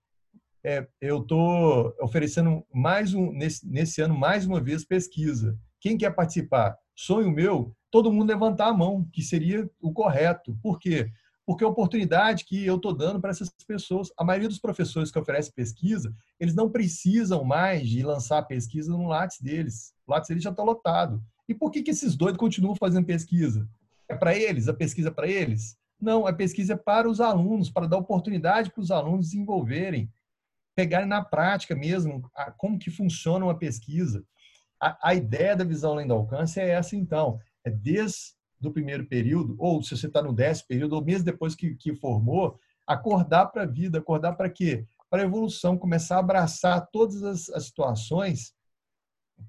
[0.63, 5.57] é, eu estou oferecendo mais um nesse, nesse ano mais uma vez pesquisa.
[5.79, 6.75] Quem quer participar?
[6.99, 10.57] Sonho meu, todo mundo levantar a mão, que seria o correto.
[10.63, 11.11] Por quê?
[11.45, 15.19] Porque a oportunidade que eu estou dando para essas pessoas, a maioria dos professores que
[15.19, 19.93] oferecem pesquisa, eles não precisam mais de lançar pesquisa no Lattes deles.
[20.07, 21.23] O Lattes deles já está lotado.
[21.47, 23.69] E por que, que esses doidos continuam fazendo pesquisa?
[24.09, 24.67] É para eles?
[24.67, 25.77] A pesquisa é para eles?
[26.01, 30.11] Não, a pesquisa é para os alunos, para dar oportunidade para os alunos desenvolverem,
[30.75, 34.25] pegarem na prática mesmo a, como que funciona uma pesquisa.
[34.79, 37.39] A, a, ideia da visão além do alcance é essa, então.
[37.63, 41.55] É desde o primeiro período, ou se você está no décimo período, ou mesmo depois
[41.55, 44.85] que, que formou, acordar para a vida, acordar para quê?
[45.09, 48.53] Para a evolução, começar a abraçar todas as, as situações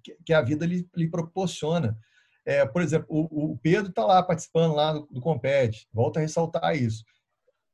[0.03, 1.97] que, que, a vida lhe, lhe proporciona.
[2.45, 6.23] É, por exemplo, o, o Pedro está lá participando lá do, do Comped, volta a
[6.23, 7.05] ressaltar isso.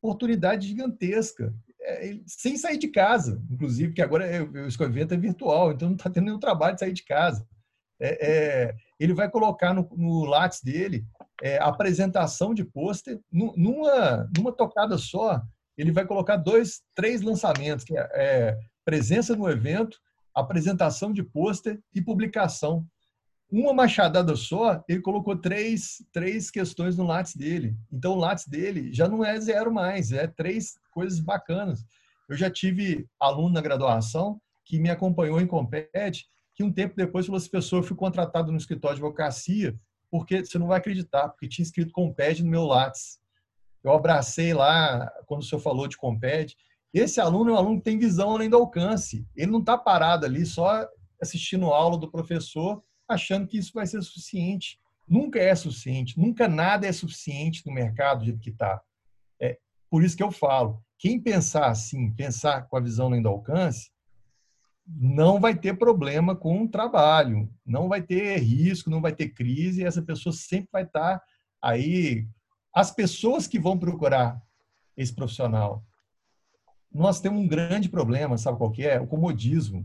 [0.03, 5.73] Oportunidade gigantesca, é, sem sair de casa, inclusive, que agora é, o evento é virtual,
[5.73, 7.47] então não está tendo nenhum trabalho de sair de casa.
[8.01, 11.05] É, é, ele vai colocar no, no Lattes dele
[11.43, 15.43] é, apresentação de pôster, numa, numa tocada só,
[15.77, 19.99] ele vai colocar dois, três lançamentos, que é, presença no evento,
[20.35, 22.87] apresentação de pôster e publicação
[23.61, 27.77] uma machadada só, ele colocou três, três questões no Lattes dele.
[27.93, 31.85] Então, o Lattes dele já não é zero mais, é três coisas bacanas.
[32.29, 37.27] Eu já tive aluno na graduação que me acompanhou em Compete, que um tempo depois
[37.27, 39.79] falou assim, pessoa, eu fui contratado no escritório de advocacia,
[40.11, 43.19] porque você não vai acreditar, porque tinha escrito Comped no meu Lattes.
[43.83, 46.57] Eu abracei lá, quando o senhor falou de Comped.
[46.93, 49.27] Esse aluno é um aluno que tem visão além do alcance.
[49.37, 50.89] Ele não está parado ali só
[51.21, 54.79] assistindo aula do professor achando que isso vai ser suficiente.
[55.07, 58.81] Nunca é suficiente, nunca nada é suficiente no mercado do jeito que está.
[59.41, 59.59] É,
[59.91, 63.91] por isso que eu falo, quem pensar assim, pensar com a visão além do alcance,
[64.87, 69.85] não vai ter problema com o trabalho, não vai ter risco, não vai ter crise,
[69.85, 71.25] essa pessoa sempre vai estar tá
[71.63, 72.27] aí.
[72.75, 74.41] As pessoas que vão procurar
[74.97, 75.85] esse profissional,
[76.93, 79.01] nós temos um grande problema, sabe qual que é?
[79.01, 79.85] O comodismo.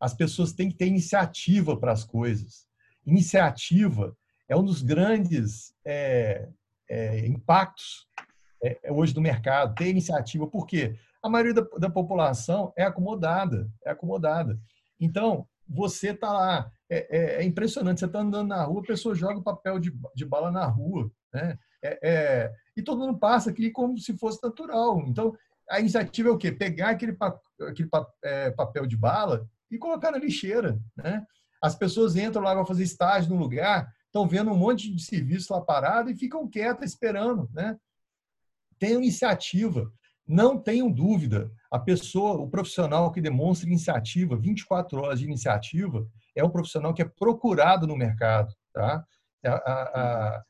[0.00, 2.66] As pessoas têm que ter iniciativa para as coisas.
[3.06, 4.16] Iniciativa
[4.48, 6.48] é um dos grandes é,
[6.88, 8.08] é, impactos
[8.62, 10.46] é, é, hoje do mercado, ter iniciativa.
[10.46, 10.96] Por quê?
[11.22, 14.58] A maioria da, da população é acomodada, é acomodada.
[14.98, 19.14] Então, você está lá, é, é, é, impressionante, você está andando na rua, a pessoa
[19.14, 21.58] joga papel de, de bala na rua, né?
[22.76, 25.00] E todo mundo passa aqui como se fosse natural.
[25.06, 25.34] Então,
[25.70, 26.52] a iniciativa é o quê?
[26.52, 27.16] Pegar aquele,
[27.66, 27.88] aquele
[28.56, 30.78] papel de bala e colocar na lixeira.
[30.96, 31.24] Né?
[31.62, 35.52] As pessoas entram lá para fazer estágio no lugar, estão vendo um monte de serviço
[35.52, 37.48] lá parado e ficam quietas esperando.
[37.52, 37.76] Né?
[38.78, 39.90] Tenham iniciativa.
[40.26, 41.50] Não tenham dúvida.
[41.70, 46.06] A pessoa, o profissional que demonstra iniciativa, 24 horas de iniciativa,
[46.36, 48.54] é um profissional que é procurado no mercado.
[48.72, 49.04] Tá?
[49.44, 50.44] A, a, a,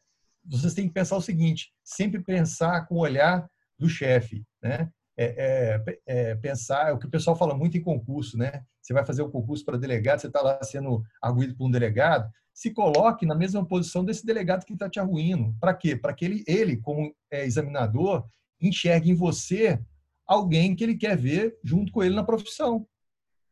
[0.45, 4.45] vocês têm que pensar o seguinte: sempre pensar com o olhar do chefe.
[4.63, 4.91] Né?
[5.17, 8.63] É, é, é, pensar, é o que o pessoal fala muito em concurso, né?
[8.91, 12.29] Você vai fazer o concurso para delegado, você está lá sendo arguído por um delegado,
[12.53, 15.55] se coloque na mesma posição desse delegado que está te arguindo.
[15.61, 15.95] Para quê?
[15.95, 18.27] Para que ele, ele, como é, examinador,
[18.61, 19.81] enxergue em você
[20.27, 22.85] alguém que ele quer ver junto com ele na profissão.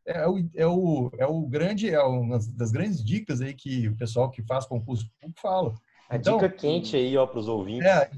[0.05, 3.95] É o, é o, é o grande, é uma das grandes dicas aí que o
[3.95, 5.73] pessoal que faz concurso público fala.
[6.09, 7.87] A então, dica quente aí, ó, para os ouvintes.
[7.87, 8.11] É,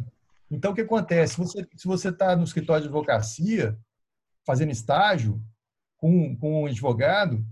[0.49, 1.35] então, o que acontece?
[1.75, 3.77] Se você está no escritório de advocacia,
[4.43, 5.39] fazendo estágio
[6.01, 7.45] com, com um advogado,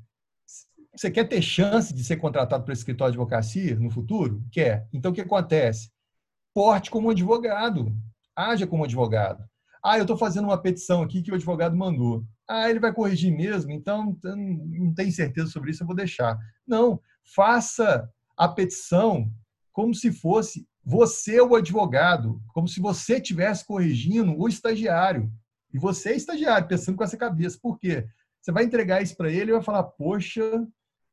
[0.93, 4.43] você quer ter chance de ser contratado para esse escritório de advocacia no futuro?
[4.51, 4.88] Quer.
[4.91, 5.91] Então, o que acontece?
[6.53, 7.95] Porte como advogado.
[8.35, 9.45] Haja como advogado.
[9.83, 12.25] Ah, eu estou fazendo uma petição aqui que o advogado mandou.
[12.47, 16.38] Ah, ele vai corrigir mesmo, então não tenho certeza sobre isso, eu vou deixar.
[16.67, 19.31] Não, faça a petição
[19.71, 25.31] como se fosse você o advogado, como se você estivesse corrigindo o estagiário.
[25.73, 27.57] E você é estagiário, pensando com essa cabeça.
[27.62, 28.07] Por quê?
[28.41, 30.65] Você vai entregar isso para ele e vai falar: Poxa,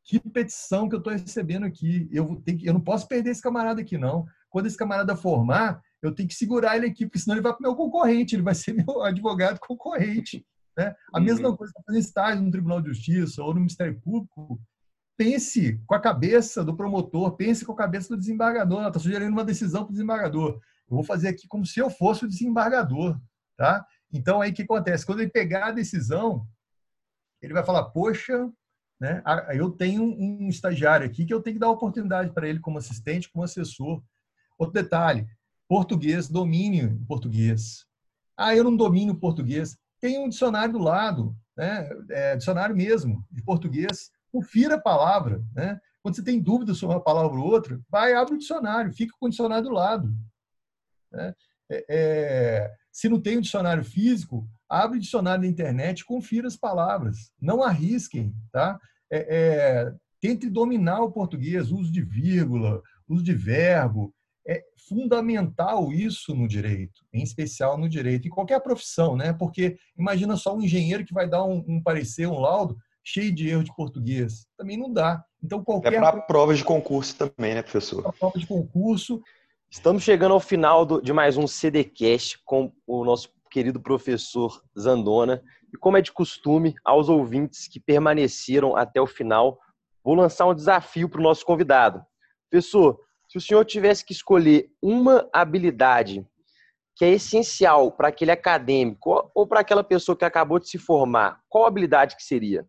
[0.06, 2.08] que petição que eu estou recebendo aqui.
[2.12, 4.24] Eu, tenho que, eu não posso perder esse camarada aqui, não.
[4.48, 7.58] Quando esse camarada formar, eu tenho que segurar ele aqui, porque senão ele vai para
[7.58, 10.46] o meu concorrente, ele vai ser meu advogado concorrente.
[10.76, 10.94] Né?
[11.12, 11.24] A uhum.
[11.24, 14.60] mesma coisa fazer estágio no Tribunal de Justiça ou no Ministério Público.
[15.18, 18.86] Pense com a cabeça do promotor, pense com a cabeça do desembargador.
[18.86, 20.60] Está sugerindo uma decisão para o desembargador.
[20.88, 23.18] Eu vou fazer aqui como se eu fosse o desembargador.
[23.56, 23.84] Tá?
[24.12, 25.06] Então, aí o que acontece?
[25.06, 26.46] Quando ele pegar a decisão,
[27.40, 28.50] ele vai falar: Poxa,
[29.00, 29.22] né,
[29.54, 33.30] eu tenho um estagiário aqui que eu tenho que dar oportunidade para ele como assistente,
[33.30, 34.02] como assessor.
[34.58, 35.26] Outro detalhe:
[35.68, 37.86] português, domínio português.
[38.36, 39.76] Ah, eu não domino português.
[40.00, 41.88] Tem um dicionário do lado, né?
[42.10, 44.10] É, dicionário mesmo, de português.
[44.30, 45.42] Confira a palavra.
[45.54, 45.80] Né?
[46.02, 49.26] Quando você tem dúvida sobre uma palavra ou outra, vai, abre o dicionário, fica com
[49.26, 50.14] o dicionário do lado.
[51.10, 51.34] Né?
[51.70, 56.56] É, é, se não tem um dicionário físico, abre o dicionário na internet, confira as
[56.56, 57.30] palavras.
[57.40, 58.78] Não arrisquem, tá?
[59.10, 64.12] É, é, tente dominar o português, uso de vírgula, uso de verbo,
[64.46, 69.32] é fundamental isso no direito, em especial no direito, em qualquer profissão, né?
[69.32, 73.48] Porque imagina só um engenheiro que vai dar um, um parecer, um laudo cheio de
[73.48, 74.46] erro de português.
[74.56, 75.24] Também não dá.
[75.42, 75.94] Então qualquer.
[75.94, 78.02] É para provas de concurso também, né, professor?
[78.02, 79.20] Para prova de concurso.
[79.68, 85.42] Estamos chegando ao final do, de mais um CDcast com o nosso querido professor Zandona.
[85.72, 89.58] E como é de costume, aos ouvintes que permaneceram até o final,
[90.04, 92.04] vou lançar um desafio para o nosso convidado.
[92.50, 96.22] Professor, se o senhor tivesse que escolher uma habilidade
[96.94, 101.40] que é essencial para aquele acadêmico ou para aquela pessoa que acabou de se formar,
[101.48, 102.66] qual habilidade que seria?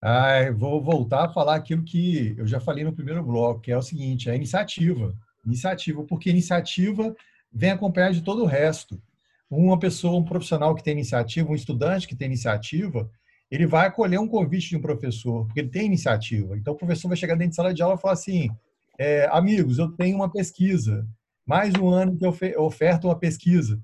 [0.00, 3.76] Ah, vou voltar a falar aquilo que eu já falei no primeiro bloco, que é
[3.76, 5.12] o seguinte, a iniciativa.
[5.44, 7.12] Iniciativa, porque iniciativa
[7.52, 9.02] vem acompanhada de todo o resto.
[9.50, 13.08] Uma pessoa, um profissional que tem iniciativa, um estudante que tem iniciativa,
[13.50, 16.56] ele vai acolher um convite de um professor, porque ele tem iniciativa.
[16.56, 18.50] Então, o professor vai chegar dentro de sala de aula e falar assim:
[18.98, 21.06] é, amigos, eu tenho uma pesquisa,
[21.46, 23.80] mais um ano que eu oferto uma pesquisa.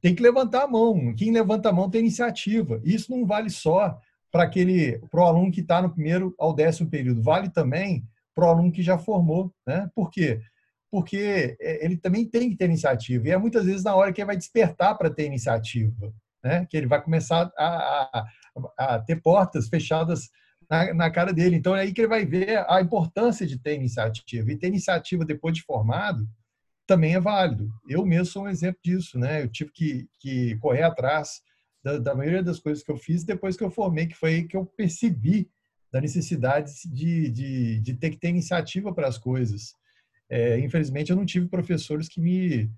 [0.00, 1.14] Tem que levantar a mão.
[1.14, 2.80] Quem levanta a mão tem iniciativa.
[2.82, 7.22] Isso não vale só para aquele pro aluno que está no primeiro ao décimo período,
[7.22, 9.90] vale também para o aluno que já formou, né?
[9.94, 10.40] Por quê?
[10.90, 14.20] Porque é, ele também tem que ter iniciativa e é muitas vezes na hora que
[14.20, 16.66] ele vai despertar para ter iniciativa, né?
[16.68, 18.26] Que ele vai começar a,
[18.76, 20.28] a, a ter portas fechadas
[20.68, 21.56] na, na, cara dele.
[21.56, 24.50] Então é aí que ele vai ver a importância de ter iniciativa.
[24.50, 26.26] E ter iniciativa depois de formado
[26.86, 27.70] também é válido.
[27.88, 29.42] Eu mesmo sou um exemplo disso, né?
[29.42, 31.40] Eu tive que, que correr atrás
[31.84, 34.44] da, da, maioria das coisas que eu fiz depois que eu formei, que foi aí
[34.44, 35.48] que eu percebi
[35.92, 39.74] da necessidade de, de, de ter que ter iniciativa para as coisas.
[40.30, 42.70] É, infelizmente, eu não tive professores que me,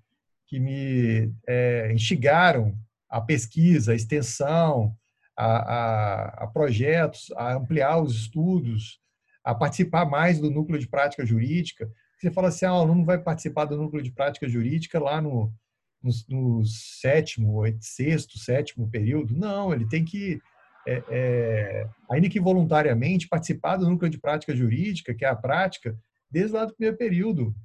[0.47, 2.75] que me é, instigaram
[3.07, 4.95] a pesquisa, a extensão,
[5.37, 8.99] a, a, a projetos, a ampliar os estudos,
[9.43, 11.89] a participar mais do núcleo de prática jurídica.
[12.17, 15.53] Você fala assim, ah, o aluno vai participar do núcleo de prática jurídica lá no,
[16.01, 19.35] no, no sétimo, sexto, sétimo período.
[19.35, 20.39] Não, ele tem que,
[20.87, 25.95] é, é, ainda que voluntariamente, participar do núcleo de prática jurídica, que é a prática,
[26.33, 27.55] desde lá do primeiro período.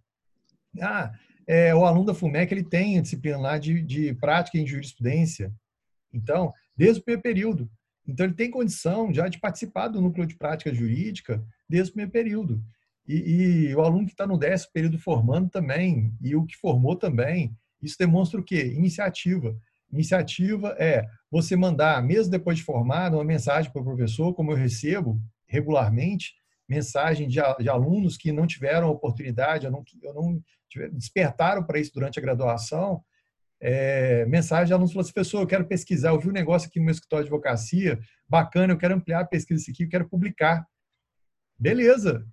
[0.81, 1.11] Ah,
[1.46, 5.50] é, o aluno da FUMEC ele tem a disciplina lá de, de prática em jurisprudência.
[6.12, 7.70] Então, desde o primeiro período.
[8.07, 12.12] Então, ele tem condição já de participar do núcleo de prática jurídica desde o primeiro
[12.12, 12.62] período.
[13.07, 16.94] E, e o aluno que está no décimo período formando também, e o que formou
[16.94, 18.66] também, isso demonstra o quê?
[18.66, 19.57] Iniciativa.
[19.90, 24.57] Iniciativa é você mandar, mesmo depois de formado, uma mensagem para o professor, como eu
[24.57, 26.35] recebo regularmente,
[26.68, 30.42] mensagem de, de alunos que não tiveram oportunidade, ou não, ou não
[30.92, 33.02] despertaram para isso durante a graduação,
[33.61, 36.79] é, mensagem de alunos falando assim, professor, eu quero pesquisar, eu vi um negócio aqui
[36.79, 37.98] no meu escritório de advocacia,
[38.29, 40.66] bacana, eu quero ampliar a pesquisa aqui, eu quero publicar.
[41.58, 42.25] Beleza.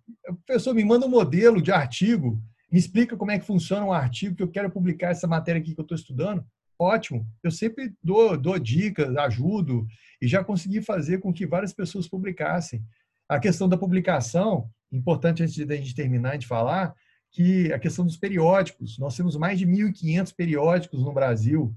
[0.46, 2.40] Professor, me manda um modelo de artigo,
[2.72, 5.74] me explica como é que funciona um artigo que eu quero publicar essa matéria aqui
[5.74, 6.46] que eu estou estudando.
[6.78, 7.26] Ótimo.
[7.42, 9.88] Eu sempre dou, dou dicas, ajudo,
[10.22, 12.84] e já consegui fazer com que várias pessoas publicassem.
[13.28, 16.94] A questão da publicação, importante antes de a gente terminar de falar,
[17.32, 21.76] que a questão dos periódicos, nós temos mais de 1.500 periódicos no Brasil,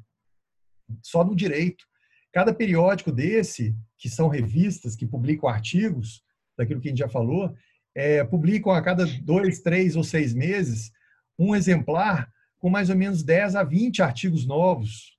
[1.02, 1.84] só no direito.
[2.32, 6.22] Cada periódico desse, que são revistas que publicam artigos,
[6.56, 7.54] daquilo que a gente já falou,
[7.94, 10.92] é, publicam a cada dois, três ou seis meses
[11.38, 15.16] um exemplar com mais ou menos 10 a 20 artigos novos.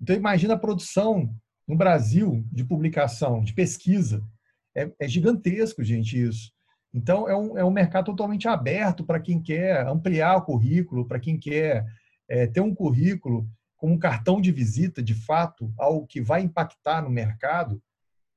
[0.00, 1.34] Então, imagina a produção
[1.66, 4.22] no Brasil de publicação, de pesquisa.
[4.82, 6.52] É, é gigantesco, gente, isso.
[6.92, 11.20] Então, é um, é um mercado totalmente aberto para quem quer ampliar o currículo, para
[11.20, 11.84] quem quer
[12.28, 17.02] é, ter um currículo como um cartão de visita, de fato, algo que vai impactar
[17.02, 17.80] no mercado.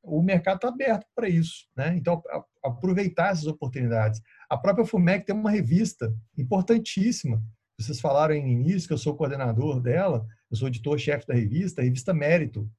[0.03, 1.67] O mercado está aberto para isso.
[1.75, 1.95] Né?
[1.95, 2.21] Então,
[2.63, 4.21] aproveitar essas oportunidades.
[4.49, 7.41] A própria FUMEC tem uma revista importantíssima.
[7.79, 11.83] Vocês falaram no início que eu sou coordenador dela, eu sou editor-chefe da revista, a
[11.83, 12.69] revista Mérito.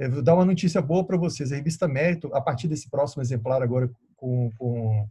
[0.00, 1.52] Eu vou dar uma notícia boa para vocês.
[1.52, 5.06] A revista Mérito, a partir desse próximo exemplar agora, com, com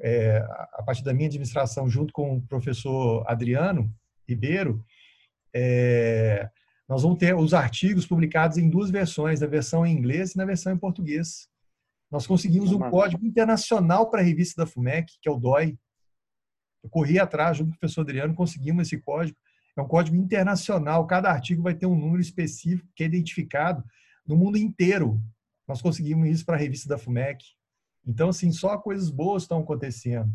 [0.00, 0.38] é,
[0.72, 3.94] a partir da minha administração, junto com o professor Adriano
[4.26, 4.82] Ribeiro,
[5.54, 6.48] é,
[6.88, 10.46] nós vamos ter os artigos publicados em duas versões, na versão em inglês e na
[10.46, 11.46] versão em português.
[12.10, 15.78] Nós conseguimos um código internacional para a revista da FUMEC, que é o DOI.
[16.82, 19.36] Eu corri atrás, junto com o professor Adriano, conseguimos esse código.
[19.76, 23.84] É um código internacional, cada artigo vai ter um número específico que é identificado
[24.26, 25.20] no mundo inteiro.
[25.66, 27.44] Nós conseguimos isso para a revista da FUMEC.
[28.06, 30.30] Então, assim, só coisas boas estão acontecendo.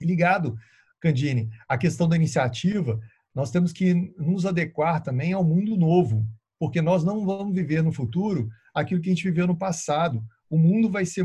[0.00, 0.56] E ligado,
[1.00, 3.00] Candine, a questão da iniciativa,
[3.34, 6.26] nós temos que nos adequar também ao mundo novo,
[6.58, 10.24] porque nós não vamos viver no futuro aquilo que a gente viveu no passado.
[10.48, 11.24] O mundo vai ser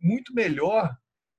[0.00, 0.96] muito melhor,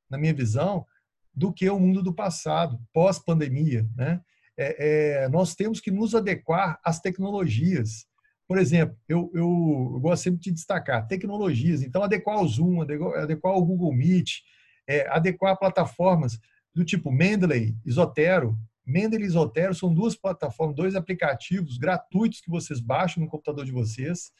[0.09, 0.85] na minha visão,
[1.33, 3.87] do que o mundo do passado, pós-pandemia.
[3.95, 4.21] Né?
[4.57, 8.05] É, é, nós temos que nos adequar às tecnologias.
[8.51, 11.81] Por exemplo, eu, eu, eu, gosto sempre de destacar tecnologias.
[11.83, 14.39] Então, adequar o Zoom, adequar o Google Meet,
[14.85, 16.37] é, adequar plataformas
[16.75, 18.59] do tipo Mendeley, Isotero.
[18.85, 23.71] Mendeley e Isotero são duas plataformas, dois aplicativos gratuitos que vocês baixam no computador de
[23.71, 24.33] vocês,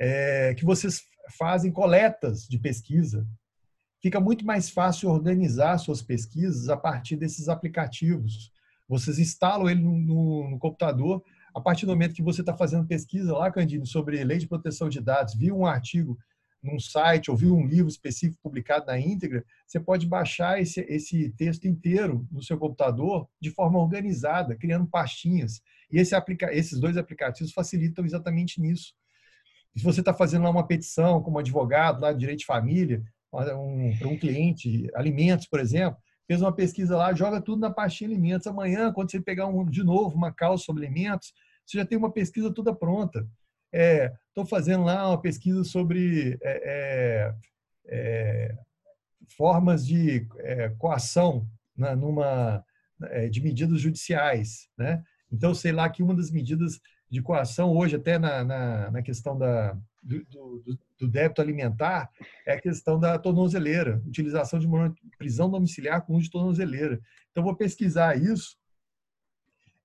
[0.00, 1.02] é, que vocês
[1.36, 3.28] fazem coletas de pesquisa.
[4.00, 8.50] Fica muito mais fácil organizar suas pesquisas a partir desses aplicativos.
[8.88, 11.22] Vocês instalam ele no, no, no computador,
[11.54, 14.88] a partir do momento que você está fazendo pesquisa lá, Candino, sobre lei de proteção
[14.88, 16.18] de dados, viu um artigo
[16.64, 21.30] num site ou viu um livro específico publicado na íntegra, você pode baixar esse, esse
[21.36, 25.60] texto inteiro no seu computador de forma organizada, criando pastinhas.
[25.92, 28.94] E esse aplica esses dois aplicativos facilitam exatamente nisso.
[29.76, 33.02] Se você está fazendo lá uma petição como advogado, lá de direito de família,
[33.32, 38.08] um, para um cliente, alimentos, por exemplo, fez uma pesquisa lá, joga tudo na pastinha
[38.08, 38.46] alimentos.
[38.46, 41.32] Amanhã, quando você pegar um, de novo uma causa sobre alimentos,
[41.64, 43.26] você já tem uma pesquisa toda pronta.
[43.72, 47.34] Estou é, fazendo lá uma pesquisa sobre é, é,
[47.86, 48.58] é
[49.36, 52.64] formas de é, coação na, numa,
[53.04, 54.68] é, de medidas judiciais.
[54.76, 55.02] Né?
[55.32, 59.36] Então, sei lá que uma das medidas de coação hoje, até na, na, na questão
[59.36, 60.24] da, do,
[60.64, 62.10] do, do, débito alimentar,
[62.46, 64.68] é a questão da tornozeleira, utilização de
[65.18, 67.00] prisão domiciliar com uso de tornozeleira.
[67.30, 68.56] Então, vou pesquisar isso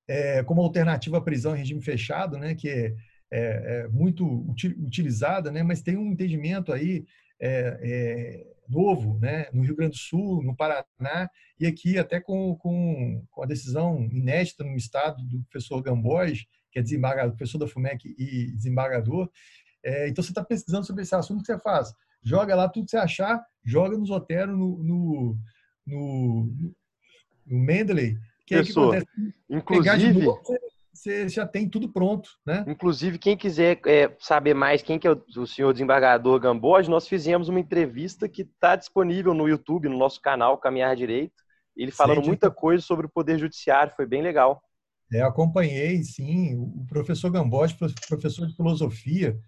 [0.08, 2.96] é, como alternativa à prisão em regime fechado, né, que é,
[3.32, 4.26] é, é muito
[4.58, 7.06] utilizada, né, mas tem um entendimento aí
[7.40, 12.56] é, é, novo né, no Rio Grande do Sul, no Paraná, e aqui até com,
[12.56, 17.68] com, com a decisão inédita no estado do professor Gamboge, que é desembargador, professor da
[17.68, 19.30] FUMEC e desembargador.
[19.84, 21.94] É, então, você está pesquisando sobre esse assunto, o que você faz?
[22.22, 25.38] Joga lá tudo que você achar, joga no Zotero, no, no,
[25.86, 26.74] no,
[27.46, 29.08] no Mendeley, que Pessoa, é que
[29.50, 30.42] inclusive, novo,
[30.92, 32.66] você já tem tudo pronto, né?
[32.68, 37.08] Inclusive, quem quiser é, saber mais quem que é o, o senhor desembargador Gamboge, nós
[37.08, 41.42] fizemos uma entrevista que está disponível no YouTube, no nosso canal Caminhar Direito.
[41.78, 44.62] Ele falando muita coisa sobre o Poder Judiciário, foi bem legal.
[45.12, 46.56] É, acompanhei, sim.
[46.56, 47.78] O professor Gamboge,
[48.08, 49.40] professor de filosofia,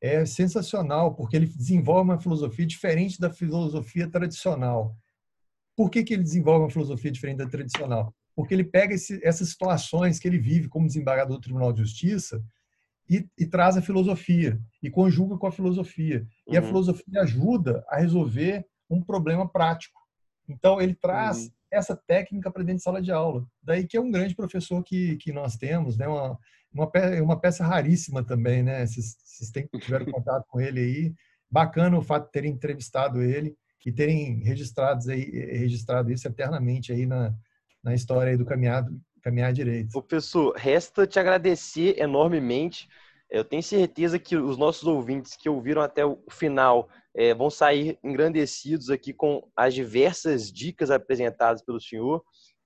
[0.00, 4.96] é sensacional, porque ele desenvolve uma filosofia diferente da filosofia tradicional.
[5.76, 8.14] Por que, que ele desenvolve uma filosofia diferente da tradicional?
[8.34, 12.42] Porque ele pega esse, essas situações que ele vive como desembargador do Tribunal de Justiça
[13.08, 16.26] e, e traz a filosofia, e conjuga com a filosofia.
[16.46, 16.66] E a uhum.
[16.66, 20.00] filosofia ajuda a resolver um problema prático.
[20.48, 21.50] Então, ele traz uhum.
[21.70, 23.46] essa técnica para dentro de sala de aula.
[23.62, 26.06] Daí que é um grande professor que, que nós temos, né?
[26.06, 26.38] uma,
[26.72, 28.86] uma, peça, uma peça raríssima também, né?
[28.86, 31.14] Vocês, vocês têm, tiveram contato com ele aí.
[31.50, 33.56] Bacana o fato de terem entrevistado ele
[33.88, 37.34] e terem registrado, aí, registrado isso eternamente aí na,
[37.82, 38.86] na história aí do caminhar,
[39.22, 39.92] caminhar direito.
[39.92, 42.86] Professor, resta te agradecer enormemente.
[43.30, 47.98] Eu tenho certeza que os nossos ouvintes que ouviram até o final é, vão sair
[48.04, 52.22] engrandecidos aqui com as diversas dicas apresentadas pelo senhor.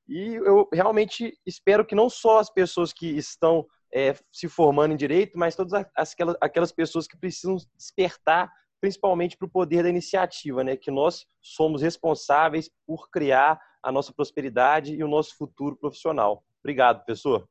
[0.08, 4.96] E eu realmente espero que não só as pessoas que estão é, se formando em
[4.96, 10.64] direito, mas todas aquelas, aquelas pessoas que precisam despertar, principalmente para o poder da iniciativa,
[10.64, 10.76] né?
[10.76, 16.44] Que nós somos responsáveis por criar a nossa prosperidade e o nosso futuro profissional.
[16.60, 17.46] Obrigado, professor.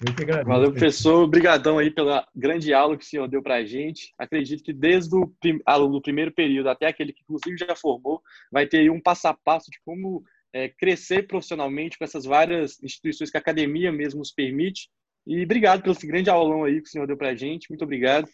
[0.00, 0.46] Agradeço.
[0.46, 1.22] Valeu, professor.
[1.22, 4.12] Obrigadão aí pela grande aula que o senhor deu para a gente.
[4.18, 5.32] Acredito que desde o
[5.64, 8.20] aluno do primeiro período até aquele que inclusive já formou,
[8.52, 10.22] vai ter aí um passo a passo de como
[10.56, 14.88] é, crescer profissionalmente com essas várias instituições que a academia mesmo nos permite.
[15.26, 17.68] E obrigado pelo grande aulão aí que o senhor deu para a gente.
[17.68, 18.26] Muito obrigado.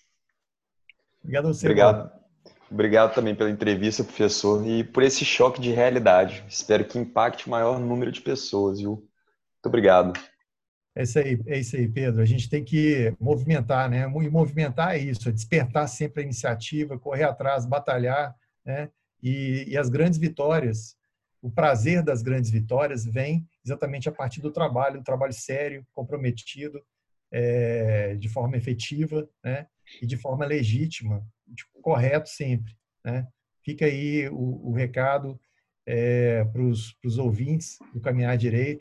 [1.20, 1.66] Obrigado a você.
[1.66, 2.22] Obrigado.
[2.70, 6.44] Obrigado também pela entrevista, professor, e por esse choque de realidade.
[6.48, 8.90] Espero que impacte o maior número de pessoas, viu?
[8.92, 10.18] Muito obrigado.
[10.94, 12.22] É isso aí, é isso aí, Pedro.
[12.22, 14.04] A gente tem que movimentar, né?
[14.04, 18.90] E movimentar é isso, é despertar sempre a iniciativa, correr atrás, batalhar, né?
[19.22, 20.96] E, e as grandes vitórias,
[21.42, 26.80] o prazer das grandes vitórias vem exatamente a partir do trabalho, do trabalho sério, comprometido,
[27.32, 29.66] é, de forma efetiva, né?
[30.00, 31.26] E de forma legítima,
[31.82, 32.74] correto sempre,
[33.04, 33.26] né?
[33.64, 35.38] Fica aí o, o recado
[35.84, 38.70] é, para os ouvintes do Caminhar Direito.